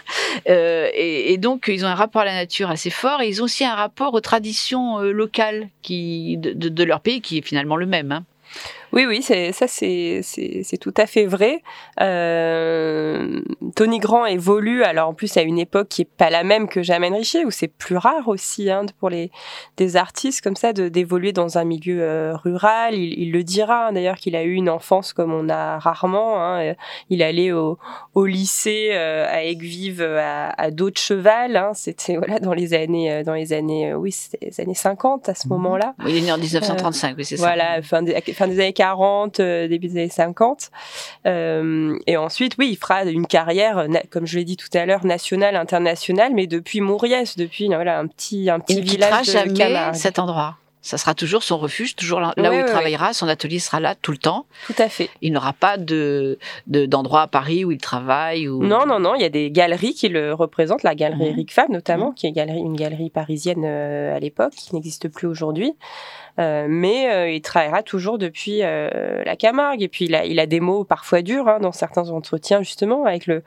[0.46, 3.64] Et, donc ils ont un rapport à la nature assez fort, et ils ont aussi
[3.64, 8.12] un rapport aux traditions locales de, de, leur pays qui est finalement le même.
[8.12, 8.24] Hein.
[8.92, 11.62] Oui, oui, c'est ça, c'est c'est tout à fait vrai.
[12.00, 13.40] Euh,
[13.76, 16.82] Tony Grand évolue, alors en plus à une époque qui est pas la même que
[16.82, 19.30] Jamène Richier, où c'est plus rare aussi hein, pour les
[19.76, 22.94] des artistes comme ça de d'évoluer dans un milieu euh, rural.
[22.94, 26.42] Il, il, le dira hein, d'ailleurs qu'il a eu une enfance comme on a rarement.
[26.42, 26.74] Hein.
[27.10, 27.78] Il allait au,
[28.14, 31.56] au lycée euh, à Aigues-Vives à, à dos de cheval.
[31.56, 31.72] Hein.
[31.74, 35.34] C'était voilà dans les années euh, dans les années oui c'était les années 50 à
[35.34, 35.54] ce mhm.
[35.54, 35.94] moment-là.
[36.06, 37.42] il est né en 1935, oui c'est ça.
[37.42, 40.70] Voilà fin des fin des années 40, euh, début des années 50.
[41.26, 45.04] Euh, et ensuite, oui, il fera une carrière, comme je l'ai dit tout à l'heure,
[45.04, 50.18] nationale, internationale, mais depuis Mouriès, depuis voilà, un petit, un petit village de jamais cet
[50.20, 50.56] endroit.
[50.80, 53.12] Ça sera toujours son refuge, toujours là, où il travaillera.
[53.12, 54.46] Son atelier sera là tout le temps.
[54.68, 55.10] Tout à fait.
[55.20, 56.38] Il n'aura pas de
[56.68, 58.46] de- d'endroit à Paris où il travaille.
[58.46, 61.32] Non, non, non, il y a des galeries qui le représentent, la galerie Mhm.
[61.32, 65.26] Eric Fabre notamment, qui est galerie, une galerie parisienne euh, à l'époque, qui n'existe plus
[65.26, 65.74] aujourd'hui.
[66.38, 69.82] Euh, mais euh, il travaillera toujours depuis euh, la Camargue.
[69.82, 73.04] Et puis il a, il a des mots parfois durs hein, dans certains entretiens, justement,
[73.04, 73.42] avec le,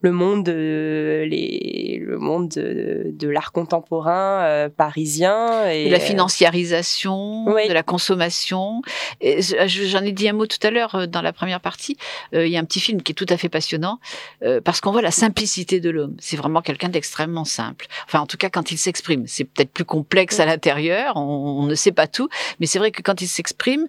[0.00, 5.68] le monde, de, les, le monde de, de l'art contemporain euh, parisien.
[5.70, 7.68] Et, de la financiarisation, Oui.
[7.68, 8.82] de la consommation.
[9.22, 11.96] Je- J'en ai dit un mot tout à l'heure dans la première partie.
[12.34, 13.98] Euh, Il y a un petit film qui est tout à fait passionnant
[14.44, 16.16] euh, parce qu'on voit la simplicité de l'homme.
[16.18, 17.86] C'est vraiment quelqu'un d'extrêmement simple.
[18.06, 21.16] Enfin, en tout cas, quand il s'exprime, c'est peut-être plus complexe à l'intérieur.
[21.16, 21.20] On,
[21.60, 23.86] on ne sait pas tout, mais c'est vrai que quand il s'exprime,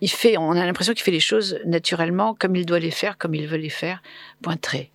[0.00, 0.36] il fait.
[0.36, 3.46] On a l'impression qu'il fait les choses naturellement, comme il doit les faire, comme il
[3.46, 4.02] veut les faire.
[4.42, 4.90] Point très.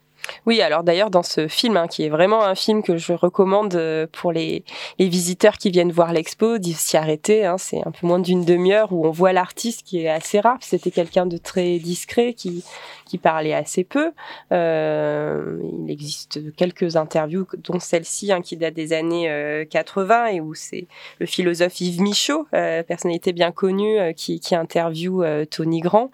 [0.45, 3.75] Oui, alors d'ailleurs dans ce film, hein, qui est vraiment un film que je recommande
[3.75, 4.63] euh, pour les,
[4.99, 7.45] les visiteurs qui viennent voir l'expo, d'y s'y arrêter.
[7.45, 10.57] Hein, c'est un peu moins d'une demi-heure où on voit l'artiste qui est assez rare.
[10.61, 12.63] C'était quelqu'un de très discret qui
[13.05, 14.11] qui parlait assez peu.
[14.51, 20.41] Euh, il existe quelques interviews, dont celle-ci hein, qui date des années euh, 80 et
[20.41, 20.87] où c'est
[21.19, 26.09] le philosophe Yves Michaud, euh, personnalité bien connue, euh, qui, qui interviewe euh, Tony Grand.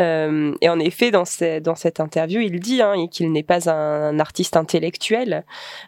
[0.00, 1.24] Euh, et en effet, dans,
[1.60, 5.44] dans cette interview, il dit qu'il n'est pas un, artiste intellectuel.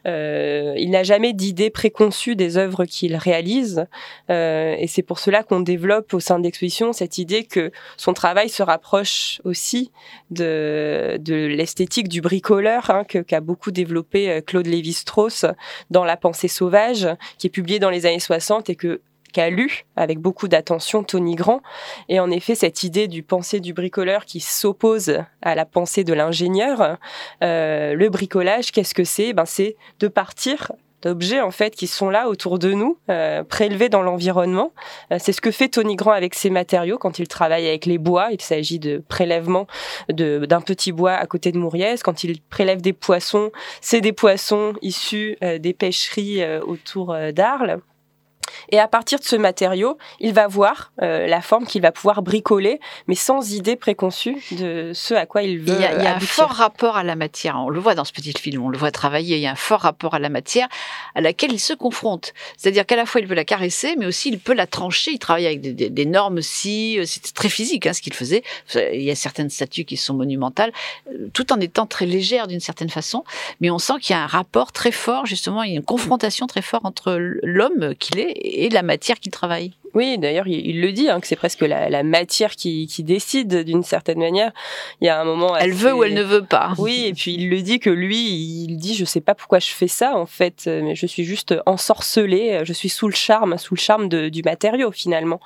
[0.07, 3.87] Euh, il n'a jamais d'idée préconçue des œuvres qu'il réalise.
[4.31, 8.12] Euh, et c'est pour cela qu'on développe au sein de l'exposition cette idée que son
[8.12, 9.90] travail se rapproche aussi
[10.31, 15.46] de, l'esthétique du bricoleur hein, qu'a beaucoup développé euh, Claude Lévi-Strauss
[15.90, 19.00] dans La pensée sauvage, qui est publié dans les années 60 et que
[19.33, 21.61] qu'a lu avec beaucoup d'attention Tony Grand.
[22.09, 26.12] Et en effet, cette idée du pensée du bricoleur qui s'oppose à la pensée de
[26.12, 26.97] l'ingénieur,
[27.43, 29.33] euh, le bricolage, qu'est-ce que c'est?
[29.33, 33.91] Ben, C'est de partir d'objets en fait qui sont là autour de nous, euh, prélevés
[33.91, 34.73] dans l'environnement.
[35.12, 37.99] Euh, c'est ce que fait Tony Grand avec ses matériaux quand il travaille avec les
[37.99, 38.29] bois.
[38.33, 39.67] Il s'agit de prélèvement
[40.09, 41.95] de- d'un petit bois à côté de Mouriez.
[42.03, 43.51] Quand il prélève des poissons,
[43.83, 47.81] c'est des poissons issus euh, des pêcheries euh, autour d'Arles.
[48.70, 52.22] Et à partir de ce matériau, il va voir euh, la forme qu'il va pouvoir
[52.22, 56.02] bricoler, mais sans idée préconçue de ce à quoi il Il veut y a, il
[56.04, 57.56] y a un fort rapport à la matière.
[57.59, 59.37] On le voit dans ce petit film, on le voit travailler.
[59.37, 60.68] Il y a un fort rapport à la matière
[61.14, 62.32] à laquelle il se confronte.
[62.56, 65.12] C'est-à-dire qu'à la fois il veut la caresser, mais aussi il peut la trancher.
[65.12, 67.00] Il travaille avec des- d'énormes scies.
[67.06, 68.42] C'était très physique hein, ce qu'il faisait.
[68.74, 70.72] Il y a certaines statues qui sont monumentales,
[71.11, 73.24] euh, tout en étant très légères d'une certaine façon.
[73.61, 75.85] Mais on sent qu'il y a un rapport très fort, justement, il y a une
[75.85, 79.72] confrontation très forte entre l'homme qu'il est et la matière qu'il travaille.
[79.96, 83.02] Oui, d'ailleurs, il, il le dit, hein, que c'est presque la, la matière qui, qui
[83.02, 84.52] décide d'une certaine manière.
[85.00, 85.56] Il y a un moment.
[85.56, 86.74] Elle veut ou elle ne veut pas.
[86.76, 89.70] Oui, et puis il le dit que lui, il dit, je sais pas pourquoi je
[89.70, 93.56] fais ça en fait, euh, mais je suis juste ensorcelé, je suis sous le charme,
[93.56, 95.40] sous le charme de- du matériau finalement.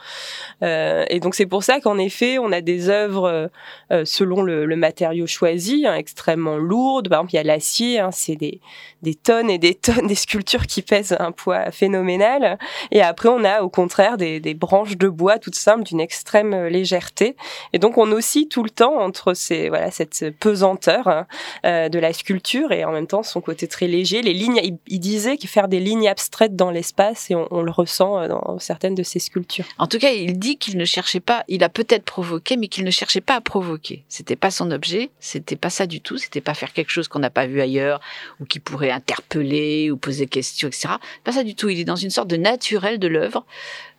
[0.64, 3.46] Euh, et donc c'est pour ça qu'en effet, on a des œuvres euh,
[3.92, 7.08] euh, selon le, le matériau choisi, hein, extrêmement lourdes.
[7.08, 8.60] Par exemple, il y a l'acier, hein, c'est des,
[9.02, 12.58] des tonnes et des tonnes, des sculptures qui pèsent un poids phénoménal.
[12.90, 16.54] Et après, on a au contraire des, des branches de bois toutes simples d'une extrême
[16.54, 17.36] euh, légèreté.
[17.72, 21.26] Et donc, on oscille tout le temps entre ces, voilà, cette pesanteur hein,
[21.64, 24.22] euh, de la sculpture et en même temps son côté très léger.
[24.22, 27.70] Les lignes, il, disait que faire des lignes abstraites dans l'espace et on, on le
[27.70, 29.64] ressent euh, dans certaines de ses sculptures.
[29.78, 32.84] En tout cas, il dit qu'il ne cherchait pas, il a peut-être provoqué, mais qu'il
[32.84, 34.04] ne cherchait pas à provoquer.
[34.08, 37.18] C'était pas son objet, c'était pas ça du tout, c'était pas faire quelque chose qu'on
[37.18, 38.00] n'a pas vu ailleurs
[38.40, 40.88] ou qui pourrait interpeller ou poser question, etc.
[41.24, 41.68] Pas ça du tout.
[41.68, 43.44] Il est dans une sorte de naturel de l'œuvre.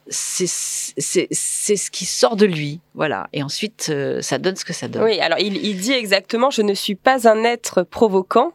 [0.08, 3.28] C'est ce qui sort de lui, voilà.
[3.32, 5.04] Et ensuite, euh, ça donne ce que ça donne.
[5.04, 8.52] Oui, alors il, il dit exactement, je ne suis pas un être provoquant,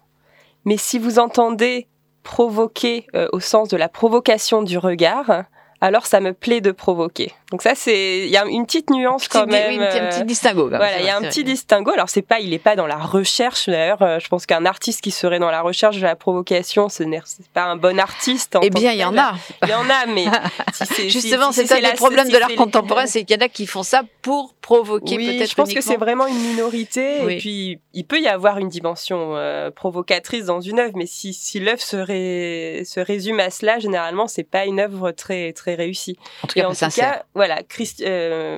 [0.65, 1.87] mais si vous entendez
[2.23, 5.45] provoquer euh, au sens de la provocation du regard,
[5.79, 7.31] alors ça me plaît de provoquer.
[7.51, 9.69] Donc ça, c'est il y a une petite nuance quand même.
[9.69, 10.63] oui, une petite- un petit distinguo.
[10.65, 11.91] quand même, Voilà, il y a un petit distinguo.
[11.91, 14.01] Alors c'est pas, il est pas dans la recherche d'ailleurs.
[14.01, 17.21] euh, Je pense qu'un artiste qui serait dans la recherche de la provocation, ce n'est
[17.53, 18.57] pas un bon artiste.
[18.61, 19.33] Eh bien, il y en a.
[19.63, 20.25] Il y y en a, mais
[21.09, 23.83] Justement, c'est des problèmes si de l'art contemporain, c'est qu'il y en a qui font
[23.83, 27.19] ça pour provoquer oui, peut-être je pense que c'est vraiment une minorité.
[27.23, 27.33] Oui.
[27.33, 31.33] Et puis, il peut y avoir une dimension euh, provocatrice dans une œuvre, mais si,
[31.33, 35.75] si l'œuvre se, ré- se résume à cela, généralement, c'est pas une œuvre très très
[35.75, 36.17] réussie.
[36.43, 36.55] En tout
[37.01, 37.61] cas, voilà,
[38.01, 38.57] euh,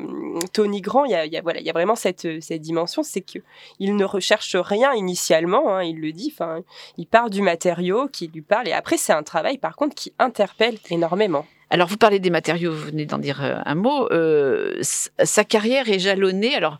[0.54, 3.39] Tony Grand, il y a, voilà, il y a vraiment cette, cette dimension, c'est que
[3.78, 6.34] il ne recherche rien initialement, hein, il le dit.
[6.98, 10.13] Il part du matériau qui lui parle, et après, c'est un travail, par contre, qui
[10.18, 11.46] interpelle énormément.
[11.70, 14.08] Alors, vous parlez des matériaux, vous venez d'en dire euh, un mot.
[14.12, 16.56] Euh, sa carrière est jalonnée.
[16.56, 16.80] Alors,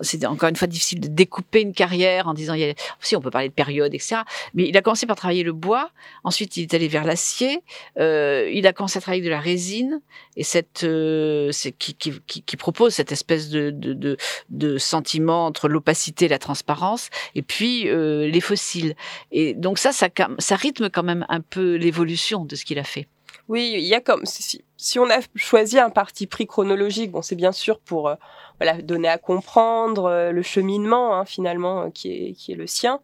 [0.00, 3.16] c'est encore une fois difficile de découper une carrière en disant, il y a, si
[3.16, 4.22] on peut parler de période, etc.
[4.54, 5.90] Mais il a commencé par travailler le bois.
[6.24, 7.62] Ensuite, il est allé vers l'acier.
[7.98, 10.00] Euh, il a commencé à travailler de la résine
[10.36, 14.16] et cette, euh, qui, qui, qui, propose cette espèce de, de, de,
[14.50, 17.10] de sentiment entre l'opacité et la transparence.
[17.34, 18.94] Et puis euh, les fossiles.
[19.32, 22.84] Et donc ça, ça, ça rythme quand même un peu l'évolution de ce qu'il a
[22.84, 23.08] fait.
[23.50, 24.62] Oui, il y a comme si,
[25.00, 28.14] on a choisi un parti pris chronologique, bon, c'est bien sûr pour euh,
[28.60, 32.68] voilà, donner à comprendre euh, le cheminement hein, finalement euh, qui est, qui est le
[32.68, 33.00] sien,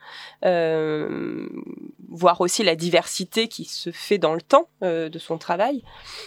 [2.09, 5.83] voir aussi la diversité qui se fait dans le temps euh, de son travail,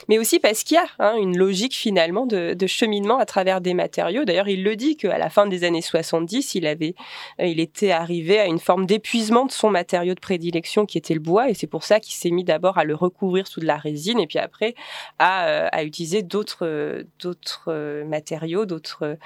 [0.08, 3.74] mais aussi parce qu'il y a hein, une logique finalement de, cheminement à travers des
[3.74, 4.26] matériaux.
[4.26, 6.94] D'ailleurs, il le dit qu'à la fin des années 70, il avait,
[7.40, 11.20] il était arrivé à une forme d'épuisement de son matériau de prédilection qui était le
[11.20, 13.78] bois, et c'est pour ça qu'il s'est mis d'abord à le recouvrir sous de la
[13.78, 14.76] résine, et puis après
[15.18, 16.66] à, à utiliser d'autres
[18.04, 19.18] matériaux, d'autres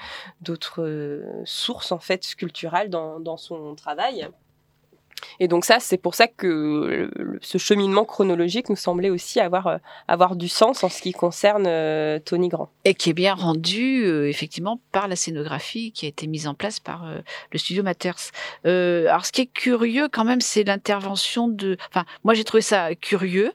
[0.78, 4.28] euh, sources en fait sculpturales dans son travail.
[5.40, 9.78] Et donc ça, c'est pour ça que ce cheminement chronologique nous semblait aussi avoir, euh,
[10.08, 12.70] avoir du sens en ce qui concerne euh, Tony Grand.
[12.84, 16.54] Et qui est bien rendu, euh, effectivement, par la scénographie qui a été mise en
[16.54, 17.06] place par
[17.52, 18.30] le studio Matters.
[18.64, 21.76] alors, ce qui est curieux quand même, c'est l'intervention de...
[21.90, 23.52] Enfin, moi, j'ai trouvé ça curieux.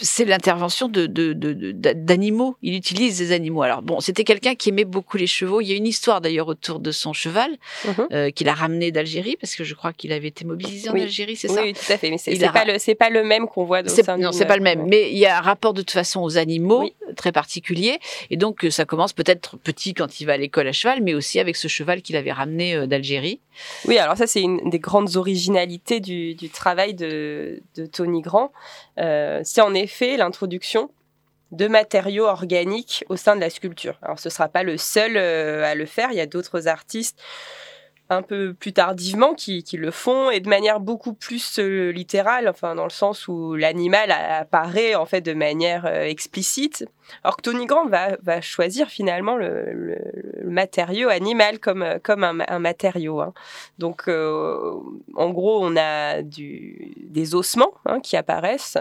[0.00, 2.52] c'est l'intervention de, d'animaux.
[2.52, 3.62] De, Il utilise des animaux.
[3.62, 5.60] Alors, bon, c'était quelqu'un qui aimait beaucoup les chevaux.
[5.60, 8.32] Il y a une histoire d'ailleurs autour de son cheval mm-hmm.
[8.32, 11.48] qu'il a ramené d'Algérie parce que je crois qu'il avait été mobilisé en Algérie, c'est
[11.48, 12.10] ça Oui, tout à fait.
[12.10, 14.86] Mais c'est pas, le, pas le même qu'on voit dans Non, c'est pas le même.
[14.86, 17.98] Mais il y a un rapport de toute façon aux animaux très particulier.
[18.30, 21.14] Et donc, euh, ça commence peut-être petit quand il va à l'école à cheval, mais
[21.14, 23.40] aussi avec ce cheval qu'il avait ramené euh, d'Algérie.
[23.86, 28.52] Oui, alors ça, c'est une des grandes originalités du, travail de, Tony Grand.
[28.98, 30.90] Euh, c'est en effet l'introduction
[31.50, 33.98] de matériaux organiques au sein de la sculpture.
[34.00, 37.18] Alors ce ne sera pas le seul à le faire, il y a d'autres artistes
[38.16, 42.74] un peu plus tardivement qui, le font et de manière beaucoup plus euh, littérale, enfin
[42.74, 46.86] dans le sens où l'animal apparaît en fait de manière euh, explicite.
[47.24, 49.98] Alors que Tony Grant va, va choisir finalement le, le,
[50.44, 53.20] matériau animal comme, comme un, un matériau.
[53.20, 53.32] Hein.
[53.78, 54.74] Donc, euh,
[55.14, 58.78] en gros, on a du, des ossements hein, qui apparaissent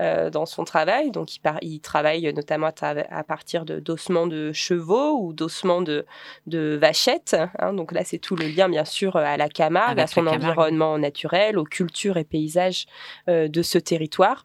[0.00, 1.10] euh, dans son travail.
[1.10, 6.06] Donc, il, il travaille notamment à, partir d'ossements de, chevaux ou d'ossements de,
[6.46, 7.36] de vachettes.
[7.58, 7.72] Hein.
[7.72, 11.58] Donc là, c'est tout le lien, bien sûr, à la Camargue, à son environnement naturel,
[11.58, 12.86] aux cultures et paysages
[13.28, 14.44] euh, de ce territoire.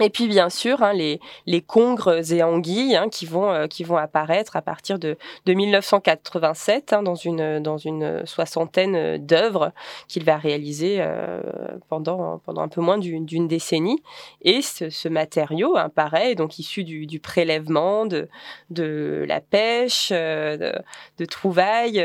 [0.00, 3.84] Et puis bien sûr hein, les, les congres et anguilles hein, qui vont euh, qui
[3.84, 9.72] vont apparaître à partir de, de 1987 hein, dans une dans une soixantaine d'œuvres
[10.08, 11.42] qu'il va réaliser euh,
[11.90, 14.02] pendant pendant un peu moins d'une décennie.
[14.40, 18.30] Et ce, ce matériau apparaît donc issu du, du, prélèvement de
[18.70, 20.72] de la pêche euh, de,
[21.18, 22.02] de, trouvailles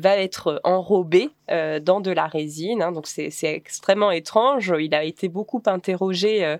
[0.00, 5.62] va être enrobé dans de la résine donc c'est extrêmement étrange il a été beaucoup
[5.66, 6.56] interrogé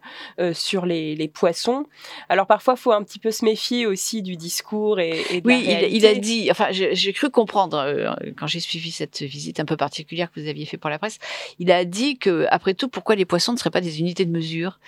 [0.53, 1.87] sur les, les, poissons.
[2.29, 5.47] Alors parfois, il faut un petit peu se méfier aussi du discours et, et de
[5.47, 6.49] oui, il, il, a dit.
[6.51, 10.49] Enfin, j'ai cru comprendre euh, quand j'ai suivi cette visite un peu particulière que vous
[10.49, 11.19] aviez fait pour la presse.
[11.59, 14.31] Il a dit que après tout, pourquoi les poissons ne seraient pas des unités de
[14.31, 14.79] mesure?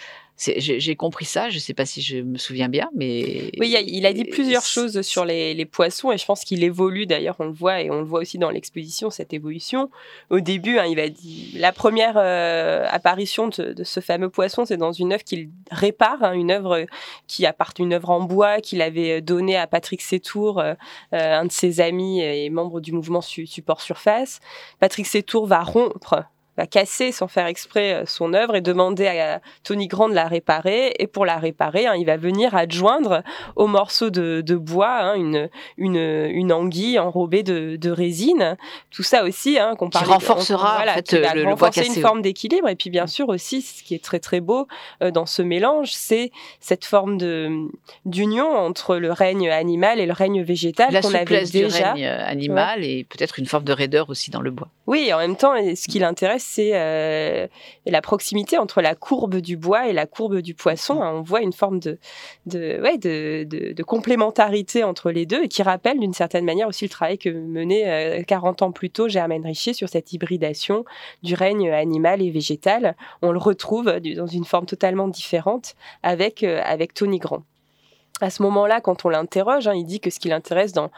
[0.57, 3.51] J'ai compris ça, je ne sais pas si je me souviens bien, mais...
[3.59, 7.07] Oui, il a dit plusieurs choses sur les, les poissons et je pense qu'il évolue
[7.07, 9.91] d'ailleurs, on le voit et on le voit aussi dans l'exposition, cette évolution.
[10.31, 14.65] Au début, hein, il va dire, la première euh, apparition de, de, ce fameux poisson,
[14.65, 16.87] c'est dans une œuvre qu'il répare, hein, une œuvre
[17.27, 20.75] qui appartient, une œuvre en bois qu'il avait donnée à Patrick Sétour, euh,
[21.15, 24.41] euh, un de ses amis et membre du mouvement Support Surface.
[24.81, 26.25] Patrick Sétour va rompre
[26.57, 30.27] va casser sans faire exprès euh, son œuvre et demander à Tony Grand de la
[30.27, 30.95] réparer.
[30.99, 33.23] Et pour la réparer, hein, il va venir adjoindre
[33.57, 38.57] au morceau de, de bois hein, une, une, une anguille enrobée de, de résine.
[38.91, 42.23] Tout ça aussi, hein, qu'on Qui renforcera voilà, en fait, va le, renforcer une forme
[42.23, 42.69] d'équilibre.
[42.69, 44.67] Et puis bien sûr aussi, ce qui est très très beau
[45.03, 47.51] euh, dans ce mélange, c'est cette forme de
[48.05, 51.93] d'union entre le règne animal et le règne végétal qu'on avait déjà.
[51.95, 54.69] Du règne animal et peut-être une forme de raideur aussi dans le bois.
[54.93, 57.47] Oui, en même temps, ce qui l'intéresse c'est euh,
[57.87, 61.01] la proximité entre la courbe du bois et la courbe du poisson.
[61.01, 61.13] Hein.
[61.15, 61.99] On voit une forme de,
[62.45, 66.85] de, ouais, de, de, complémentarité entre les deux et qui rappelle d'une certaine manière aussi
[66.85, 70.85] le travail que menait 40 euh, ans plus tôt Germaine Richier sur cette hybridation
[71.23, 72.95] du règne animal et végétal.
[73.23, 77.45] On le retrouve dans une forme totalement différente avec, euh, avec Tony Grand.
[78.21, 80.91] À ce moment-là, quand on l'interroge, hein, il dit que ce qui l'intéresse dans,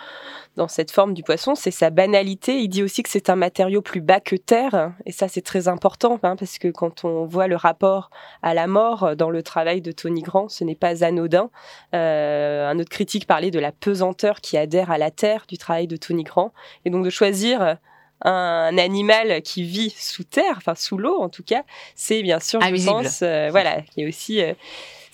[0.56, 2.58] dans cette forme du poisson, c'est sa banalité.
[2.58, 4.92] Il dit aussi que c'est un matériau plus bas que terre.
[5.06, 8.10] Et ça, c'est très important, hein, parce que quand on voit le rapport
[8.42, 11.50] à la mort dans le travail de Tony Grand, ce n'est pas anodin.
[11.94, 15.86] Euh, un autre critique parlait de la pesanteur qui adhère à la terre du travail
[15.86, 16.52] de Tony Grand.
[16.84, 17.78] Et donc de choisir
[18.22, 21.62] un animal qui vit sous terre, enfin sous l'eau en tout cas,
[21.94, 24.54] c'est bien sûr, je pense, euh, voilà, qui est aussi euh,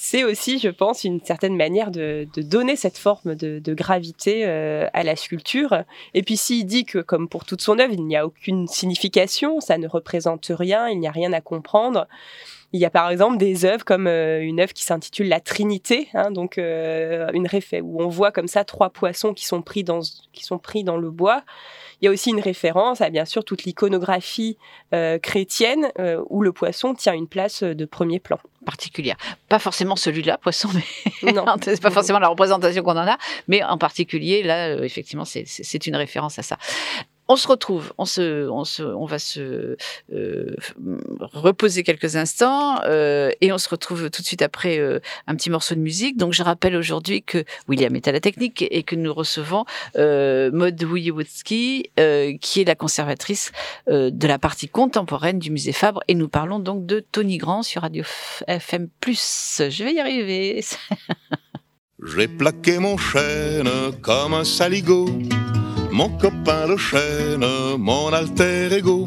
[0.03, 5.03] c'est aussi, je pense, une certaine manière de, donner cette forme de, gravité euh, à
[5.03, 5.85] la sculpture.
[6.15, 9.61] Et puis s'il dit que, comme pour toute son œuvre, il n'y a aucune signification,
[9.61, 12.09] ça ne représente rien, il n'y a rien à comprendre.
[12.73, 16.09] Il y a par exemple des œuvres comme euh, une œuvre qui s'intitule La Trinité,
[16.15, 19.85] hein, donc euh, une réfé où on voit comme ça trois poissons qui sont pris
[19.85, 20.01] dans
[20.33, 21.43] qui sont pris dans le bois.
[22.01, 24.57] Il y a aussi une référence à bien sûr toute l'iconographie
[24.95, 28.39] euh, chrétienne euh, où le poisson tient une place de premier plan.
[28.65, 29.17] Particulière.
[29.49, 30.69] Pas forcément celui-là, poisson,
[31.23, 33.17] mais non, c'est pas forcément la représentation qu'on en a,
[33.49, 36.59] mais en particulier là, effectivement, c'est une référence à ça
[37.31, 39.77] on se retrouve, on, se, on, se, on va se
[40.13, 40.57] euh,
[41.21, 45.49] reposer quelques instants euh, et on se retrouve tout de suite après euh, un petit
[45.49, 46.17] morceau de musique.
[46.17, 49.65] Donc je rappelle aujourd'hui que William est à la technique et que nous recevons
[49.97, 51.93] Maud Wojewódzki,
[52.41, 53.53] qui est la conservatrice
[53.87, 57.83] de la partie contemporaine du musée Fabre et nous parlons donc de Tony Grand sur
[57.83, 58.03] Radio
[58.49, 58.89] FM+.
[59.07, 60.65] Je vais y arriver.
[62.05, 63.71] J'ai plaqué mon chêne
[64.03, 65.07] comme un saligot
[65.93, 67.45] mon copain le chêne,
[67.79, 69.07] mon alter ego.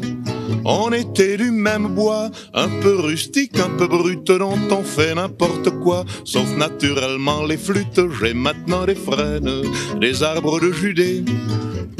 [0.64, 5.70] On était du même bois, un peu rustique, un peu brut, dont on fait n'importe
[5.82, 8.00] quoi, sauf naturellement les flûtes.
[8.20, 9.62] J'ai maintenant des frênes,
[10.00, 11.24] des arbres de Judée,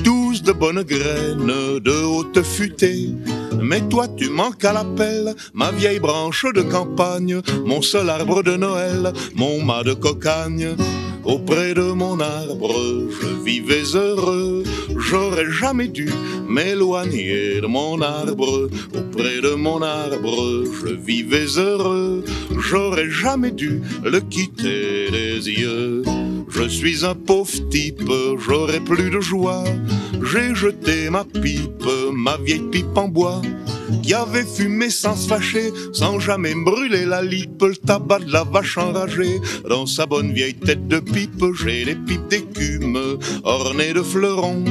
[0.02, 3.08] tous de bonnes graines, de haute futée.
[3.62, 8.56] Mais toi tu manques à l'appel, ma vieille branche de campagne, mon seul arbre de
[8.56, 10.76] Noël, mon mât de cocagne.
[11.24, 12.74] Auprès de mon arbre,
[13.08, 14.62] je vivais heureux.
[14.98, 16.10] J'aurais jamais dû
[16.46, 18.68] m'éloigner de mon arbre.
[18.94, 22.22] Auprès de mon arbre, je vivais heureux.
[22.58, 26.02] J'aurais jamais dû le quitter des yeux.
[26.54, 29.64] Je suis un pauvre type, j'aurais plus de joie.
[30.30, 33.42] J'ai jeté ma pipe, ma vieille pipe en bois
[34.02, 38.44] qui avait fumé sans se fâcher, sans jamais brûler la lippe, le tabac de la
[38.44, 39.40] vache enragée.
[39.68, 44.64] Dans sa bonne vieille tête de pipe, j'ai les pipes d'écume, ornées de fleurons,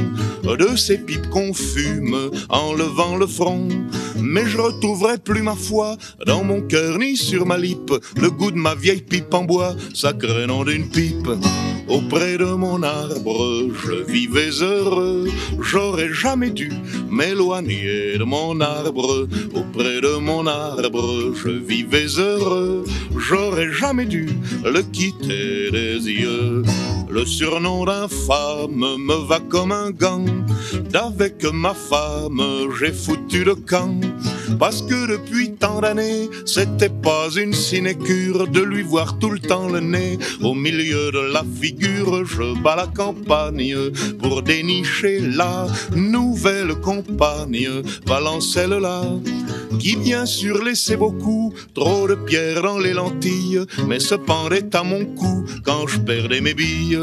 [0.44, 3.68] de ces pipes qu'on fume, en levant le front.
[4.20, 8.50] Mais je retrouverai plus ma foi dans mon cœur ni sur ma lippe, le goût
[8.50, 11.28] de ma vieille pipe en bois, sacré nom d'une pipe.
[11.88, 15.28] Auprès de mon arbre, je vivais heureux,
[15.60, 16.70] j'aurais jamais dû
[17.10, 19.28] m'éloigner de mon arbre.
[19.54, 22.84] Auprès de mon arbre, je vivais heureux,
[23.16, 24.28] j'aurais jamais dû
[24.64, 26.62] le quitter des yeux.
[27.14, 30.24] Le surnom d'infâme me va comme un gant.
[30.90, 32.42] D'avec ma femme,
[32.78, 34.00] j'ai foutu le camp.
[34.58, 39.68] Parce que depuis tant d'années, c'était pas une sinécure de lui voir tout le temps
[39.68, 42.24] le nez au milieu de la figure.
[42.24, 43.76] Je bats la campagne
[44.20, 49.02] pour dénicher la nouvelle compagne, Valencelle là,
[49.78, 54.82] qui bien sûr laissait beaucoup trop de pierres dans les lentilles, mais se pendait à
[54.82, 57.00] mon cou quand je perdais mes billes.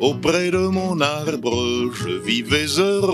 [0.00, 3.07] Auprès de mon arbre, je vivais heureux,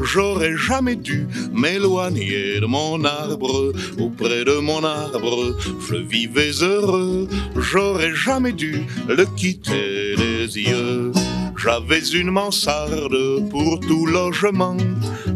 [0.00, 3.72] j'aurais jamais dû m'éloigner de mon arbre.
[3.98, 5.56] Auprès de mon arbre,
[5.88, 11.12] je vivais heureux, j'aurais jamais dû le quitter des yeux.
[11.56, 14.76] J'avais une mansarde pour tout logement,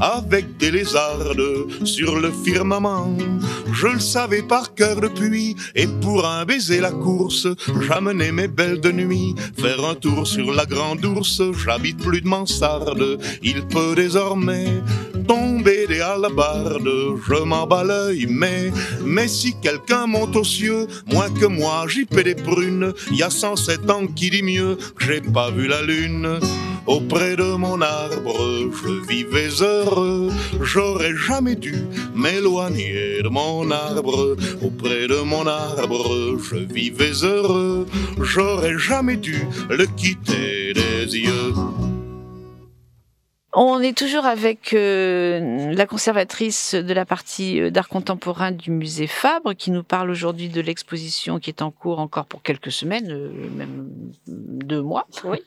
[0.00, 3.16] avec des lézardes sur le firmament.
[3.72, 7.46] Je le savais par cœur depuis, et pour un baiser la course,
[7.86, 11.42] j'amenais mes belles de nuit faire un tour sur la grande ours.
[11.64, 14.82] J'habite plus de mansarde, il peut désormais
[15.26, 16.88] tomber des alabardes.
[17.28, 18.72] Je m'en bats l'œil, mais,
[19.04, 22.92] mais si quelqu'un monte aux cieux, moins que moi, j'y paie des prunes.
[23.12, 26.05] Y a 107 ans qui dit mieux, j'ai pas vu la lune.
[26.86, 30.30] Auprès de mon arbre, je vivais heureux.
[30.60, 31.74] J'aurais jamais dû
[32.14, 34.36] m'éloigner de mon arbre.
[34.62, 37.86] Auprès de mon arbre, je vivais heureux.
[38.20, 41.54] J'aurais jamais dû le quitter des yeux.
[43.58, 49.06] On est toujours avec euh, la conservatrice de la partie euh, d'art contemporain du musée
[49.06, 53.10] Fabre qui nous parle aujourd'hui de l'exposition qui est en cours encore pour quelques semaines,
[53.10, 53.88] euh, même
[54.26, 55.38] deux mois, oui.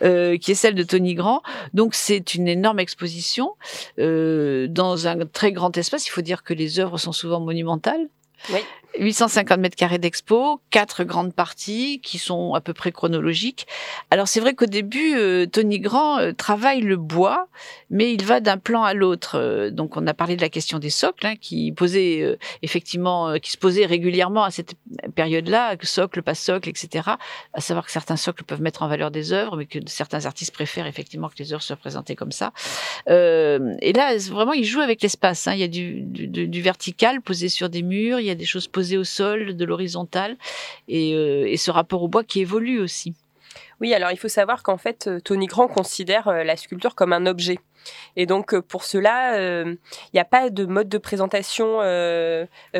[0.40, 1.40] qui est celle de Tony Grand.
[1.72, 3.54] Donc c'est une énorme exposition
[3.96, 6.06] dans un très grand espace.
[6.06, 8.10] Il faut dire que les œuvres sont souvent monumentales.
[8.50, 8.60] Oui.
[8.98, 13.66] 850 mètres carrés d'expo, quatre grandes parties qui sont à peu près chronologiques.
[14.10, 17.48] Alors c'est vrai qu'au début, euh, Tony Grand euh, travaille le bois,
[17.90, 19.38] mais il va d'un plan à l'autre.
[19.38, 23.50] Euh, donc on a parlé de la question des socles, hein, qui posait effectivement, qui
[23.50, 24.74] se posait régulièrement à cette
[25.14, 27.10] période-là, socle, pas socle, etc.
[27.52, 30.52] À savoir que certains socles peuvent mettre en valeur des œuvres, mais que certains artistes
[30.52, 32.52] préfèrent effectivement que les œuvres soient présentées comme ça.
[33.08, 35.46] et là, vraiment, il joue avec l'espace.
[35.46, 35.54] Hein.
[35.54, 39.64] Il y a du, vertical posé sur des murs, des choses posées au sol, de
[39.64, 40.36] l'horizontal,
[40.90, 43.14] euh, et, ce rapport au bois qui évolue aussi.
[43.80, 47.12] Oui, alors il faut savoir qu'en fait, euh, Tony Grand considère euh, la sculpture comme
[47.12, 47.58] un objet.
[48.16, 49.78] Et donc pour cela, il
[50.12, 51.78] n'y a pas de mode de présentation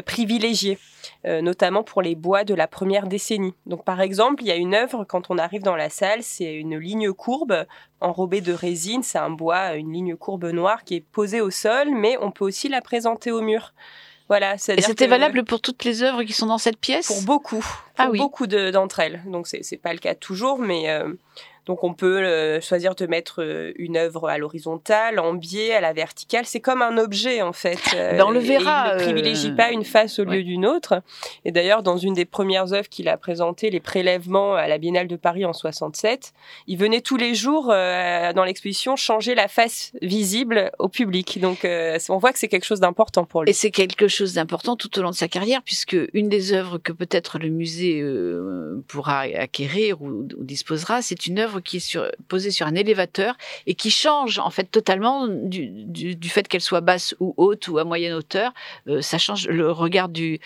[0.05, 0.79] privilégié,
[1.25, 3.55] notamment pour les bois de la première décennie.
[3.67, 6.53] Donc par exemple, il y a une œuvre, quand on arrive dans la salle, c'est
[6.55, 7.67] une ligne courbe
[8.01, 11.91] enrobée de résine, c'est un bois, une ligne courbe noire qui est posée au sol,
[11.95, 13.75] mais on peut aussi la présenter au mur.
[14.29, 17.65] Voilà, et c'était valable pour toutes les œuvres qui sont dans cette pièce Pour beaucoup,
[17.97, 18.19] ah pour oui.
[18.19, 19.23] beaucoup d'entre elles.
[19.27, 21.13] Donc c'est pas le cas toujours, mais euh,
[21.67, 25.81] donc on peut euh, choisir de mettre euh, une œuvre à l'horizontale, en biais, à
[25.81, 26.47] la verticale.
[26.47, 27.79] C'est comme un objet en fait.
[27.97, 28.93] Ben, on le verra.
[28.93, 31.03] il ne privilégie pas une face au lieu d'une autre.
[31.45, 35.09] Et d'ailleurs, dans une des premières œuvres qu'il a présentées, les prélèvements à la Biennale
[35.09, 36.33] de Paris en 67,
[36.67, 41.41] il venait tous les jours dans l'exposition changer la face visible au public.
[41.41, 41.67] Donc
[42.09, 43.51] on voit que c'est quelque chose d'important pour lui.
[43.51, 46.79] Et c'est quelque chose d'important tout au long de sa carrière, puisque une des œuvres
[46.79, 48.05] que peut-être le musée
[48.87, 51.99] pourra acquérir ou, ou disposera, c'est une œuvre qui est
[52.29, 53.37] posée sur un élévateur
[53.67, 57.85] et qui change en fait totalement du, fait qu'elle soit basse ou haute ou à
[57.85, 58.53] moyenne hauteur.
[58.89, 60.41] Euh, ça change le regard du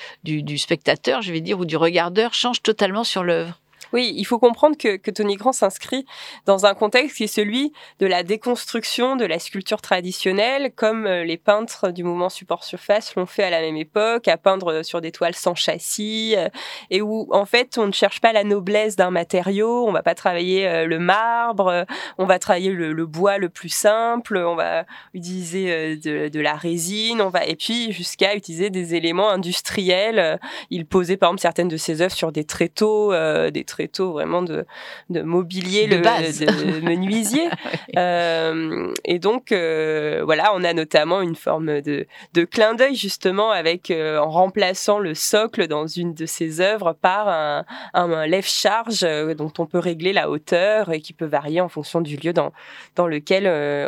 [0.59, 3.59] spectateur, je vais dire, ou du regardeur change totalement sur l'œuvre.
[3.93, 6.07] Oui, il faut comprendre que, Tony Grand s'inscrit
[6.47, 11.24] dans un contexte qui est celui de la déconstruction de la sculpture traditionnelle, comme euh,
[11.24, 15.11] les peintres du mouvement support-surface l'ont fait à la même époque, à peindre sur des
[15.11, 16.49] toiles sans châssis, euh,
[16.91, 20.14] et où en fait on ne cherche pas la noblesse d'un matériau, on va pas
[20.14, 21.84] travailler euh, le marbre,
[22.18, 24.84] on va travailler le, bois le plus simple, on va
[25.14, 30.38] utiliser de, de, la résine, on va et puis jusqu'à utiliser des éléments industriels.
[30.70, 33.12] Il posait par exemple certaines de ses œuvres sur des tréteaux,
[33.51, 34.64] des tréteaux tôt vraiment de,
[35.11, 36.41] de mobilier de, le, base.
[36.41, 37.49] de menuisier.
[37.97, 43.51] euh, et donc, euh, voilà, on a notamment une forme de, de clin d'œil justement
[43.51, 47.64] avec, euh, en remplaçant le socle dans une de ses œuvres par un,
[47.95, 52.01] un, lève-charge euh, dont on peut régler la hauteur et qui peut varier en fonction
[52.01, 52.53] du lieu dans,
[52.97, 53.47] dans lequel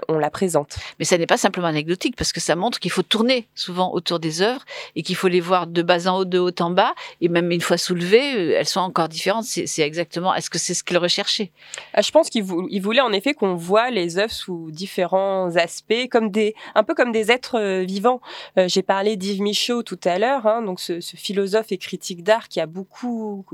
[0.09, 0.77] on la présente.
[0.99, 4.19] Mais ça n'est pas simplement anecdotique parce que ça montre qu'il faut tourner souvent autour
[4.19, 4.65] des œuvres
[4.97, 7.51] et qu'il faut les voir de bas en haut, de haut en bas et même
[7.51, 9.45] une fois soulevées, elles sont encore différentes.
[9.45, 11.53] C'est exactement Est-ce que c'est ce qu'il recherchait?
[11.95, 16.31] Ah, Je pense qu'il voulait en effet qu'on voit les œuvres sous différents aspects, comme
[16.31, 18.21] des, un peu comme des êtres euh, vivants.
[18.59, 22.49] Euh, j'ai parlé d'Yves Michaud tout à l'heure, hein, donc ce, philosophe et critique d'art
[22.49, 23.45] qui a beaucoup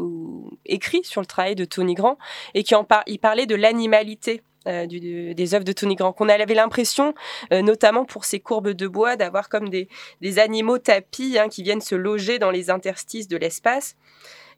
[0.67, 2.19] écrit sur le travail de Tony Grand
[2.55, 6.55] et qui en il parlait de l'animalité euh, des œuvres de Tony Grand, qu'on avait
[6.55, 7.15] l'impression,
[7.51, 9.89] notamment pour ces courbes de bois, d'avoir comme des,
[10.21, 13.97] des animaux tapis hein, qui viennent se loger dans les interstices de l'espace.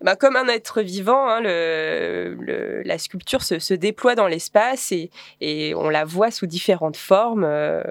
[0.03, 5.11] Bah, comme un être vivant, hein, le, la sculpture se, se déploie dans l'espace et,
[5.43, 7.45] et, on la voit sous différentes formes.
[7.45, 7.83] Euh,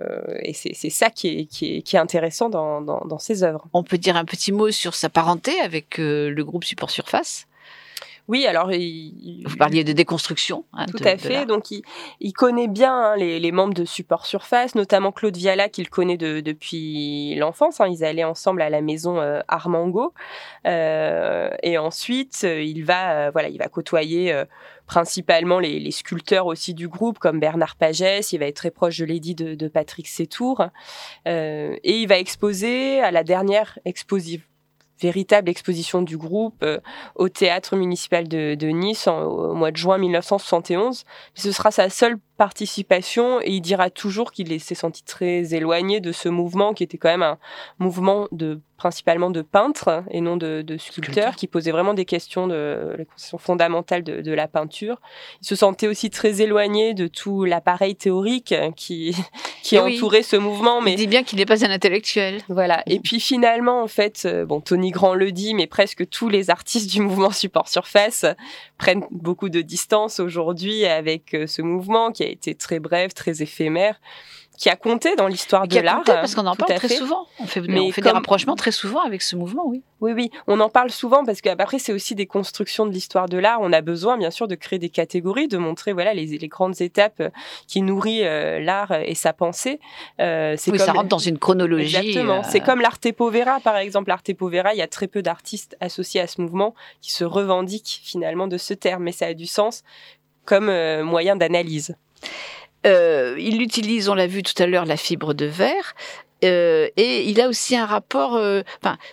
[0.41, 3.67] et c'est ça qui est, qui, est, qui est, intéressant dans, dans, dans, ces œuvres.
[3.73, 7.48] On peut dire un petit mot sur sa parenté avec euh, le groupe Support Surface?
[8.29, 10.63] Oui, alors il, vous parliez de déconstruction.
[10.73, 11.47] Hein, tout à fait.
[11.47, 11.81] Donc il,
[12.19, 16.15] il, connaît bien hein, les, les, membres de Support Surface, notamment Claude Viala qu'il connaît
[16.15, 17.81] de, depuis l'enfance.
[17.81, 17.87] Hein.
[17.87, 20.13] Ils allaient ensemble à la maison euh, Armango,
[20.67, 24.31] euh, et ensuite euh, il va euh, voilà il va côtoyer
[24.85, 28.31] principalement les, les, sculpteurs aussi du groupe comme Bernard Pagès.
[28.31, 30.67] Il va être très proche de Lady de, de Patrick Sétour,
[31.25, 34.48] et il va exposer à la dernière exposition
[35.01, 36.79] véritable exposition du groupe euh,
[37.15, 41.03] au théâtre municipal de, de Nice au mois de juin 1971.
[41.33, 46.13] Ce sera sa seule participation et il dira toujours qu'il s'est senti très éloigné de
[46.13, 47.37] ce mouvement qui était quand même un
[47.79, 52.47] mouvement de principalement de peintres et non de, de sculpteurs qui posait vraiment des questions
[52.47, 55.01] de les questions fondamentales de, de, la peinture.
[55.41, 59.13] Il se sentait aussi très éloigné de tout l'appareil théorique qui
[59.63, 60.81] qui entourait ce mouvement.
[60.81, 62.41] Mais il dit bien qu'il n'est pas un intellectuel.
[62.47, 62.81] Voilà.
[62.87, 66.49] Et puis finalement, en fait, euh, bon, Tony Grand le dit, mais presque tous les
[66.49, 68.25] artistes du mouvement support surface
[68.77, 73.41] prennent beaucoup de distance aujourd'hui avec euh, ce mouvement qui a été très bref, très
[73.41, 73.99] éphémère
[74.59, 76.03] qui a compté dans l'histoire de l'art.
[76.03, 77.25] Parce qu'on en parle très souvent.
[77.39, 79.83] On fait, on fait des rapprochements très souvent avec ce mouvement, oui.
[80.01, 83.37] Oui, oui, on en parle souvent parce qu'après, c'est aussi des constructions de l'histoire de
[83.37, 83.59] l'art.
[83.61, 86.81] On a besoin, bien sûr, de créer des catégories, de montrer voilà les, les grandes
[86.81, 87.23] étapes
[87.67, 89.79] qui nourrissent l'art et sa pensée.
[90.19, 90.85] Euh, oui, comme...
[90.85, 91.95] ça rentre dans une chronologie.
[91.95, 92.43] Exactement.
[92.43, 94.09] C'est comme l'arte povera, par exemple.
[94.09, 98.01] L'arte povera, il y a très peu d'artistes associés à ce mouvement qui se revendiquent
[98.03, 99.83] finalement de ce terme, mais ça a du sens
[100.43, 101.95] comme euh, moyen d'analyse.
[102.85, 105.95] Euh, il utilise, on l'a vu tout à l'heure, la fibre de verre.
[106.43, 108.35] Euh, et il a aussi un rapport.
[108.35, 108.61] Euh,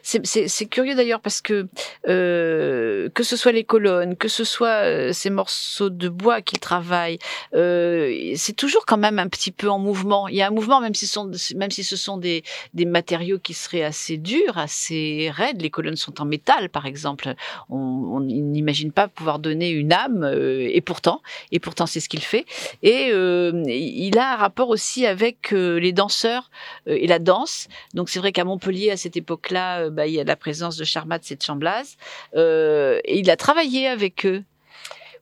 [0.02, 1.66] c'est curieux d'ailleurs parce que
[2.08, 7.18] euh, que ce soit les colonnes, que ce soit ces morceaux de bois qu'il travaille,
[7.52, 10.28] c'est toujours quand même un petit peu en mouvement.
[10.28, 12.42] Il y a un mouvement, même si ce sont, même si ce sont des,
[12.74, 15.62] des matériaux qui seraient assez durs, assez raides.
[15.62, 17.34] Les colonnes sont en métal, par exemple.
[17.68, 21.22] On, on n'imagine pas pouvoir donner une âme, et pourtant,
[21.52, 22.46] et pourtant, c'est ce qu'il fait.
[22.82, 26.50] Et il a un rapport aussi avec les danseurs
[26.86, 27.68] et la danse.
[27.94, 30.76] Donc c'est vrai qu'à Montpellier, à cette époque-là, euh, bah, il y a la présence
[30.76, 31.96] de Charmat et de Chamblaz.
[32.34, 34.42] Euh, et il a travaillé avec eux.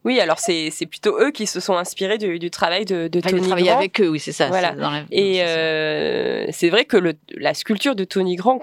[0.03, 3.77] Oui, alors c'est plutôt eux qui se sont inspirés du, travail de, de Tony Grand.
[3.77, 4.49] avec eux, oui, c'est ça.
[4.49, 5.03] Voilà.
[5.09, 8.61] et euh, c'est vrai que le, la sculpture de Tony Grand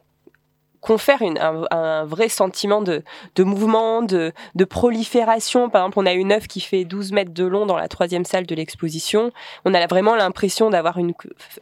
[0.83, 3.03] confère une, un, vrai sentiment de,
[3.37, 5.71] de mouvement, de, de, prolifération.
[5.71, 8.25] Par exemple, on a une œuvre qui fait 12 mètres de long dans la troisième
[8.25, 9.31] salle de l'exposition.
[9.65, 11.15] On a vraiment l'impression d'avoir une,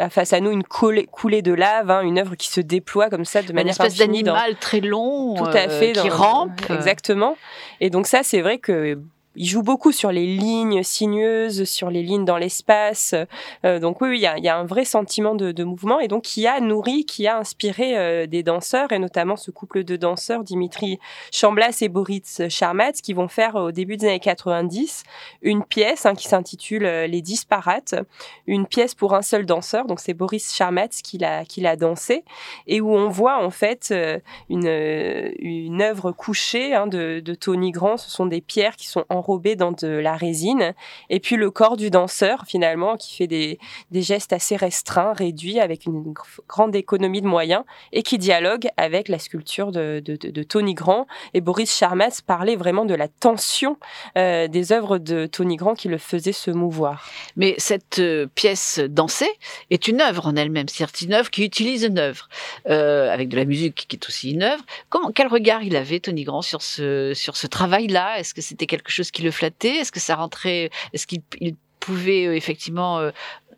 [0.09, 3.27] face à nous une coulée, coulée de lave, hein, une œuvre qui se déploie comme
[3.27, 6.71] ça de manière Une espèce d'animal très long, tout à fait, qui rampe.
[6.71, 7.37] Exactement.
[7.81, 8.99] Et donc ça, c'est vrai que
[9.37, 13.14] il joue beaucoup sur les lignes sinueuses, sur les lignes dans l'espace.
[13.64, 16.61] Euh, donc oui, il y, a, un vrai sentiment de, mouvement et donc qui a
[16.61, 20.99] nourri, qui a inspiré euh, des danseurs et notamment ce couple de danseurs, Dimitri
[21.31, 25.05] Chamblas et Boris Charmat, qui vont faire au début des années 90
[25.43, 27.95] une pièce hein, qui s'intitule euh, Les Disparates,
[28.49, 29.87] une pièce pour un seul danseur.
[29.87, 32.24] Donc c'est Boris Charmat qui l'a qui l'a dansé
[32.66, 33.95] et où on voit en fait
[34.49, 34.66] une
[35.39, 37.97] une œuvre couchée hein, de, de Tony Grand.
[37.97, 40.75] Ce sont des pierres qui sont en enrobé dans de la résine.
[41.09, 43.59] Et puis le corps du danseur, finalement, qui fait des,
[43.91, 46.14] des gestes assez restreints, réduits, avec une
[46.49, 50.01] grande économie de moyens, et qui dialogue avec la sculpture de,
[50.43, 51.07] Tony Grand.
[51.35, 53.77] Et Boris Charmas parlait vraiment de la tension
[54.16, 57.09] euh, des œuvres de Tony Grand qui le faisaient se mouvoir.
[57.37, 59.31] Mais cette euh, pièce dansée
[59.71, 62.29] est une œuvre en elle-même, c'est-à-dire une œuvre qui utilise une œuvre,
[62.68, 64.64] euh, avec de la musique qui est aussi une œuvre.
[64.89, 68.18] Comment, quel regard il avait, Tony Grand, sur ce, sur ce travail-là?
[68.18, 71.23] Est-ce que c'était quelque chose qui le flattait Est-ce que ça rentrait Est-ce qu'il
[71.81, 73.11] pouvait euh, effectivement euh,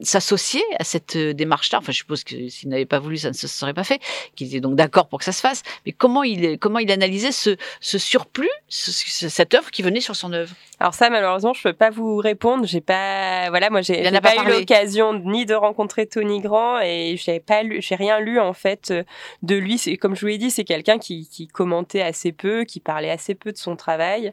[0.03, 1.78] s'associer à cette euh, démarche-là.
[1.78, 4.00] Enfin, je suppose que s'il n'avait pas voulu, ça ne se serait pas fait.
[4.34, 5.62] Qu'il était donc d'accord pour que ça se fasse.
[5.86, 10.32] Mais comment il comment il analysait ce, ce surplus, cette œuvre qui venait sur son
[10.32, 10.55] œuvre?
[10.80, 12.66] Alors ça, malheureusement, je peux pas vous répondre.
[12.66, 17.16] J'ai pas, voilà, moi, j'ai pas, pas eu l'occasion ni de rencontrer Tony Grand et
[17.16, 18.92] j'ai pas lu, j'ai rien lu en fait
[19.42, 19.78] de lui.
[19.78, 23.11] C'est comme je vous l'ai dit, c'est quelqu'un qui, qui commentait assez peu, qui parlait
[23.11, 24.32] assez peu de son travail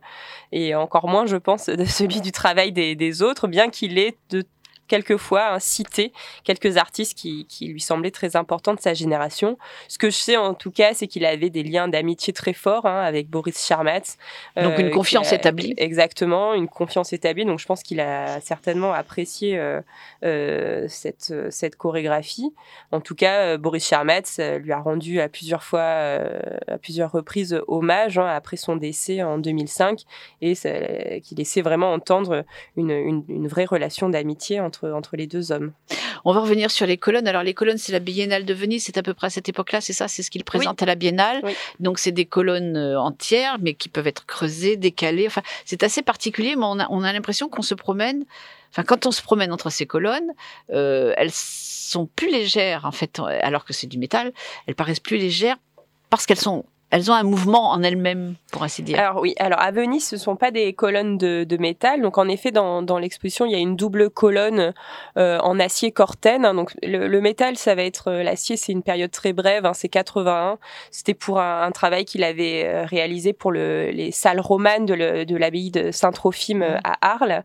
[0.52, 4.16] et encore moins, je pense, de celui du travail des, des autres, bien qu'il ait
[4.30, 4.44] de
[4.90, 6.12] quelquefois hein, citer
[6.44, 9.58] quelques artistes qui, qui, lui semblaient très importants de sa génération.
[9.88, 12.86] Ce que je sais en tout cas, c'est qu'il avait des liens d'amitié très forts
[12.86, 14.18] hein, avec Boris Charmatz.
[14.58, 15.74] Donc une euh, confiance établie.
[15.78, 17.46] Exactement, une confiance établie.
[17.46, 19.80] Donc je pense qu'il a certainement apprécié euh,
[20.26, 22.54] euh, cette, cette chorégraphie.
[22.92, 25.82] En tout cas, Boris Charmatz lui a rendu à plusieurs fois,
[26.68, 30.02] à plusieurs reprises hommage hein, après son décès en 2005
[30.42, 30.56] et
[31.22, 32.44] qui laissait vraiment entendre
[32.76, 35.72] une, une, une vraie relation d'amitié entre entre, les deux hommes.
[36.26, 37.28] On va revenir sur les colonnes.
[37.28, 39.82] Alors les colonnes, c'est la Biennale de Venise, c'est à peu près à cette époque-là,
[39.82, 41.42] c'est ça, c'est ce qu'il présente à la Biennale.
[41.80, 45.28] Donc c'est des colonnes euh, entières, mais qui peuvent être creusées, décalées.
[45.28, 48.26] Enfin, c'est assez particulier, mais on a, on a l'impression qu'on se promène.
[48.72, 50.32] Enfin, quand on se promène entre ces colonnes,
[50.72, 54.32] euh, elles sont plus légères en fait, alors que c'est du métal.
[54.68, 55.58] Elles paraissent plus légères
[56.10, 59.00] parce qu'elles sont elles ont un mouvement en elles-mêmes, pour ainsi dire.
[59.00, 62.02] Alors oui, alors à Venise, ce sont pas des colonnes de, de métal.
[62.02, 64.74] Donc en effet, dans, dans l'exposition, il y a une double colonne
[65.18, 66.46] euh, en acier corten.
[66.46, 66.56] Hein.
[66.56, 69.74] Donc le, le, métal, ça va être euh, l'acier, c'est une période très brève, hein,
[69.76, 70.58] c'est 81.
[70.90, 75.26] C'était pour un, un travail qu'il avait euh, réalisé pour le, les salles romanes de,
[75.26, 76.80] de l'abbaye de Saint-Trophime mmh.
[76.84, 77.44] à Arles.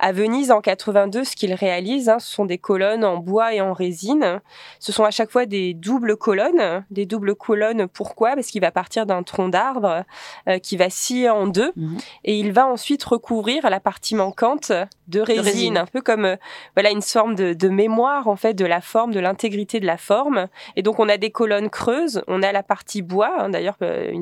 [0.00, 3.62] À Venise, en 82, ce qu'il réalise, hein, ce sont des colonnes en bois et
[3.62, 4.42] en résine.
[4.80, 7.88] Ce sont à chaque fois des doubles colonnes, des doubles colonnes.
[7.88, 8.34] Pourquoi?
[8.34, 10.04] Parce qu'il va partir d'un tronc d'arbre
[10.48, 11.98] euh, qui va scier en deux Mhm.
[12.24, 14.72] et il va ensuite recouvrir la partie manquante
[15.14, 15.78] de résine, résine.
[15.78, 16.36] un peu comme euh,
[16.76, 19.96] voilà une forme de, de mémoire en fait de la forme, de l'intégrité de la
[20.10, 20.48] forme.
[20.76, 23.32] Et donc on a des colonnes creuses, on a la partie bois.
[23.40, 24.12] hein, D'ailleurs, euh,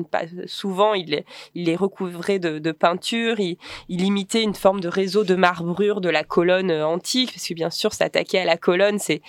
[0.45, 3.57] souvent il est, il recouvrait de, de peinture, il,
[3.89, 7.69] il imitait une forme de réseau de marbrure de la colonne antique, parce que bien
[7.69, 9.21] sûr s'attaquer à la colonne, c'est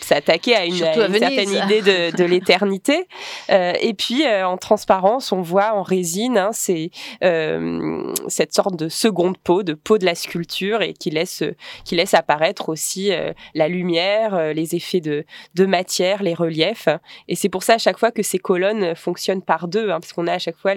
[0.00, 1.18] s'attaquer à une, à Venise.
[1.20, 3.06] certaine idée de, de l'éternité.
[3.50, 6.90] Euh, et puis euh, en transparence, on voit en résine, hein, c'est
[7.24, 11.42] euh, cette sorte de seconde peau, de peau de la sculpture, et qui laisse
[11.86, 15.24] qui laisse apparaître aussi euh, la lumière, euh, les effets de,
[15.54, 16.90] de matière, les reliefs.
[17.26, 20.12] Et c'est pour ça à chaque fois que ces colonnes fonctionnent par deux, hein, parce
[20.12, 20.74] qu'on a à chaque fois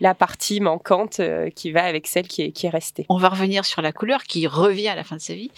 [0.00, 1.22] la partie manquante
[1.54, 3.06] qui va avec celle qui est, qui est restée.
[3.08, 5.50] On va revenir sur la couleur qui revient à la fin de sa vie.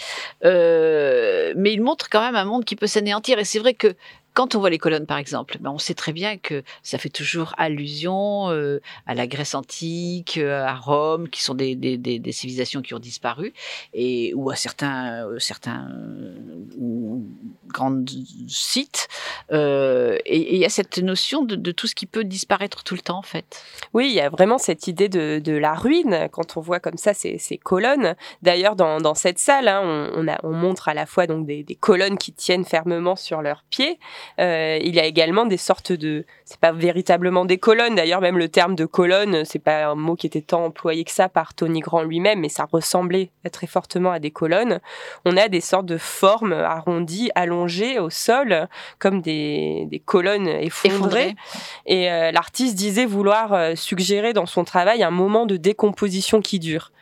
[0.45, 3.41] Mais il montre quand même un monde qui peut s'anéantir.
[3.41, 3.97] Et c'est vrai que
[4.35, 7.09] quand on voit les colonnes, par exemple, ben on sait très bien que ça fait
[7.09, 12.19] toujours allusion euh, à la Grèce antique, euh, à Rome, qui sont des, des, des,
[12.19, 13.53] des civilisations qui ont disparu,
[13.93, 17.19] et ou à certains, euh, certains euh,
[17.67, 18.05] grands
[18.49, 19.09] sites.
[19.53, 23.01] Euh, et il y a cette notion de, tout ce qui peut disparaître tout le
[23.01, 23.63] temps, en fait.
[23.95, 27.13] Oui, il y a vraiment cette idée de, la ruine quand on voit comme ça
[27.15, 28.15] ces, colonnes.
[28.43, 30.11] D'ailleurs, dans, cette salle, hein,
[30.43, 33.99] on, montre à la fois donc des, des colonnes qui tiennent fermement sur leurs pieds.
[34.39, 37.95] Euh, il y a également des sortes de, c'est pas véritablement des colonnes.
[37.95, 41.11] D'ailleurs, même le terme de colonne, c'est pas un mot qui était tant employé que
[41.11, 44.81] ça par Tony Grand lui-même, mais ça ressemblait très fortement à des colonnes.
[45.25, 49.40] On a des sortes de formes arrondies, allongées au sol, comme des,
[49.91, 50.95] des colonnes effondrées.
[50.95, 51.37] Effondré.
[51.87, 56.59] Et euh, l'artiste disait vouloir euh, suggérer dans son travail un moment de décomposition qui
[56.59, 56.93] dure.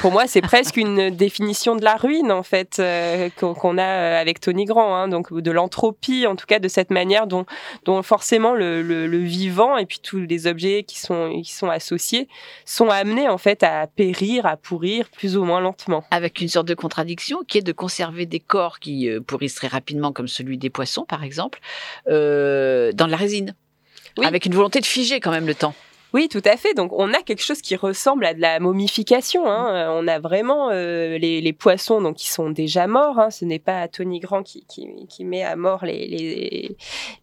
[0.00, 4.20] Pour moi, c'est presque une définition de la ruine, en fait, euh, qu'on a euh,
[4.20, 7.46] avec Tony Grand, hein, donc de l'entropie, en tout cas de cette manière dont,
[7.84, 11.68] dont forcément le, le, le vivant et puis tous les objets qui sont, qui sont
[11.68, 12.28] associés
[12.64, 16.04] sont amenés en fait à périr, à pourrir plus ou moins lentement.
[16.10, 19.68] avec une sorte de contradiction qui est de conserver des corps qui euh, pourrissent très
[19.68, 21.60] rapidement, comme celui des poissons par exemple,
[22.08, 23.54] euh, dans de la résine.
[24.18, 24.26] Oui.
[24.26, 25.74] Avec une volonté de figer quand même le temps.
[26.16, 26.72] Oui, tout à fait.
[26.72, 29.46] Donc, on a quelque chose qui ressemble à de la momification.
[29.46, 29.68] Hein.
[29.74, 33.18] Euh, On a vraiment euh, les, les poissons donc qui sont déjà morts.
[33.18, 33.28] Hein.
[33.30, 36.76] Ce n'est pas Tony Grand qui, qui, qui met à mort les, les,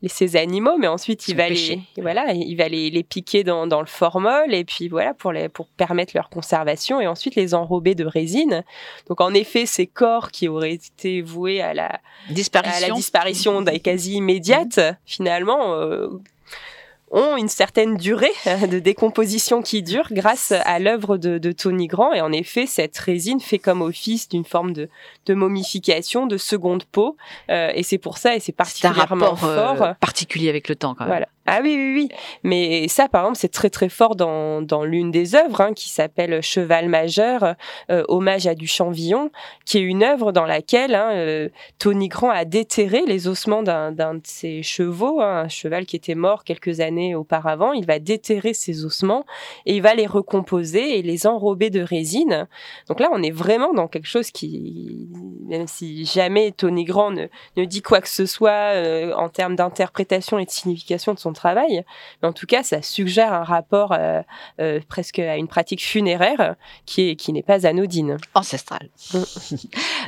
[0.03, 3.65] les- ces animaux, mais ensuite il va les voilà, il va les, les piquer dans,
[3.65, 7.55] dans le formol et puis voilà pour les pour permettre leur conservation et ensuite les
[7.55, 8.63] enrober de résine.
[9.09, 12.87] Donc, en effet, ces corps qui auraient été voués à la à Disparition.
[12.89, 16.09] la disparition quasi immédiate, finalement, euh,
[17.13, 22.11] ont une certaine durée de décomposition qui dure grâce à l'œuvre de, de Tony Grand.
[22.11, 24.89] Et en effet, cette résine fait comme office d'une forme de,
[25.27, 27.15] de momification, de seconde peau.
[27.49, 29.95] Euh, et c'est pour ça, et c'est un particulièrement euh, fort.
[29.99, 31.09] particulier avec le temps quand même.
[31.09, 31.27] Voilà.
[31.45, 32.17] Ah oui, oui, oui.
[32.43, 35.89] Mais ça, par exemple, c'est très, très fort dans, dans l'une des œuvres hein, qui
[35.89, 37.55] s'appelle Cheval majeur,
[37.91, 39.29] euh, hommage à Duchamp-Villon,
[39.65, 43.91] qui est une œuvre dans laquelle hein, euh, Tony Grand a déterré les ossements d'un
[43.91, 47.73] d'un de ses chevaux, hein, un cheval qui était mort quelques années auparavant.
[47.73, 49.25] Il va déterrer ses ossements
[49.65, 52.47] et il va les recomposer et les enrober de résine.
[52.87, 55.09] Donc là, on est vraiment dans quelque chose qui,
[55.45, 57.27] même si jamais Tony Grand ne,
[57.57, 61.32] ne dit quoi que ce soit euh, en termes d'interprétation et de signification de son
[61.33, 61.83] travail,
[62.21, 64.21] mais en tout cas, ça suggère un rapport euh,
[64.59, 66.55] euh, presque à une pratique funéraire
[66.85, 68.17] qui qui n'est pas anodine.
[68.33, 68.89] Ancestrale.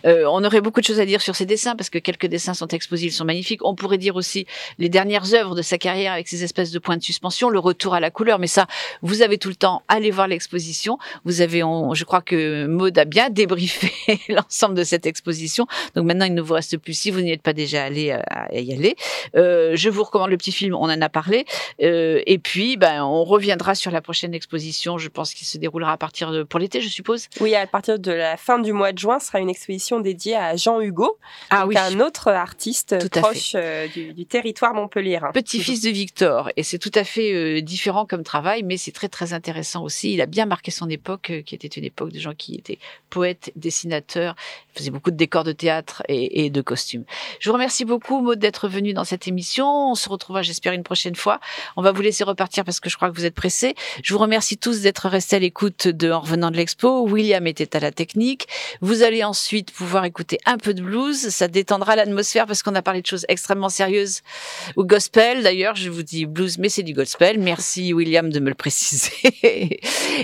[0.06, 2.54] Euh, on aurait beaucoup de choses à dire sur ces dessins parce que quelques dessins
[2.54, 3.66] sont exposés, ils sont magnifiques.
[3.66, 4.46] On pourrait dire aussi
[4.78, 7.96] les dernières œuvres de sa carrière avec ces espèces de points de suspension, le retour
[7.96, 8.38] à la couleur.
[8.38, 8.68] Mais ça,
[9.02, 9.82] vous avez tout le temps.
[9.88, 11.00] Allez voir l'exposition.
[11.24, 13.92] Vous avez, je crois que Maud a bien débriefé
[14.30, 15.66] l'ensemble de cette exposition.
[15.96, 18.54] Donc maintenant, il ne vous reste plus, si vous n'y êtes pas déjà allé, à
[18.54, 18.96] y aller.
[19.34, 21.46] Je vous recommande le petit film, on en a parlé.
[21.82, 24.98] Euh, et puis, ben, on reviendra sur la prochaine exposition.
[24.98, 27.28] Je pense qu'il se déroulera à partir de, pour l'été, je suppose.
[27.40, 30.58] Oui, à partir de la fin du mois de juin sera une exposition dédiée à
[30.58, 31.18] Jean Hugo,
[31.52, 35.32] Ah donc un autre artiste Tout proche euh, du, du territoire montpelliérain.
[35.32, 39.08] Petit-fils de Victor, et c'est tout à fait euh, différent comme travail, mais c'est très
[39.08, 40.14] très intéressant aussi.
[40.14, 42.80] Il a bien marqué son époque, euh, qui était une époque de gens qui étaient
[43.10, 44.36] poètes, dessinateurs,
[44.76, 47.06] faisaient beaucoup de décors de théâtre et, et de costumes.
[47.40, 49.92] Je vous remercie beaucoup, Maud, d'être venue dans cette émission.
[49.92, 51.40] On se retrouvera, j'espère, une prochaine fois.
[51.76, 53.76] On va vous laisser repartir parce que je crois que vous êtes pressés.
[54.04, 57.08] Je vous remercie tous d'être restés à l'écoute de En revenant de l'expo.
[57.08, 58.48] William était à la technique.
[58.82, 61.30] Vous allez ensuite pouvoir écouter un peu de blues.
[61.30, 64.22] Ça détendra l'atmosphère parce qu'on a parlé de choses extrêmement sérieuses
[64.76, 65.44] ou gospel.
[65.44, 67.40] D'ailleurs, je vous dis blues, mais c'est du gospel.
[67.40, 69.12] Merci William de me le préciser.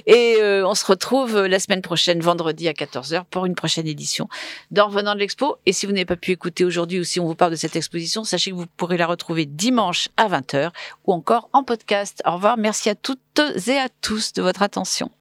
[0.07, 4.27] Et euh, on se retrouve la semaine prochaine, vendredi à 14h, pour une prochaine édition
[4.71, 5.57] d'En revenant de l'expo.
[5.65, 7.75] Et si vous n'avez pas pu écouter aujourd'hui ou si on vous parle de cette
[7.75, 10.70] exposition, sachez que vous pourrez la retrouver dimanche à 20h
[11.05, 12.21] ou encore en podcast.
[12.25, 15.11] Au revoir, merci à toutes et à tous de votre attention.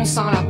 [0.00, 0.49] on sent la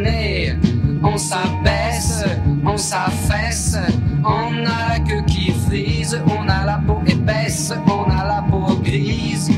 [1.03, 2.23] On s'abaisse,
[2.65, 3.77] on s'affaisse,
[4.23, 8.75] on a la queue qui frise, on a la peau épaisse, on a la peau
[8.83, 9.49] grise.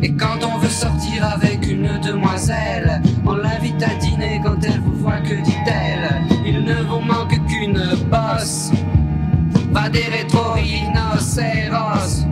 [0.00, 4.94] Et quand on veut sortir avec une demoiselle, on l'invite à dîner quand elle vous
[4.98, 6.22] voit, que dit-elle?
[6.46, 8.70] Il ne vous manque qu'une bosse,
[9.72, 12.26] pas des rétro-rhinocéros.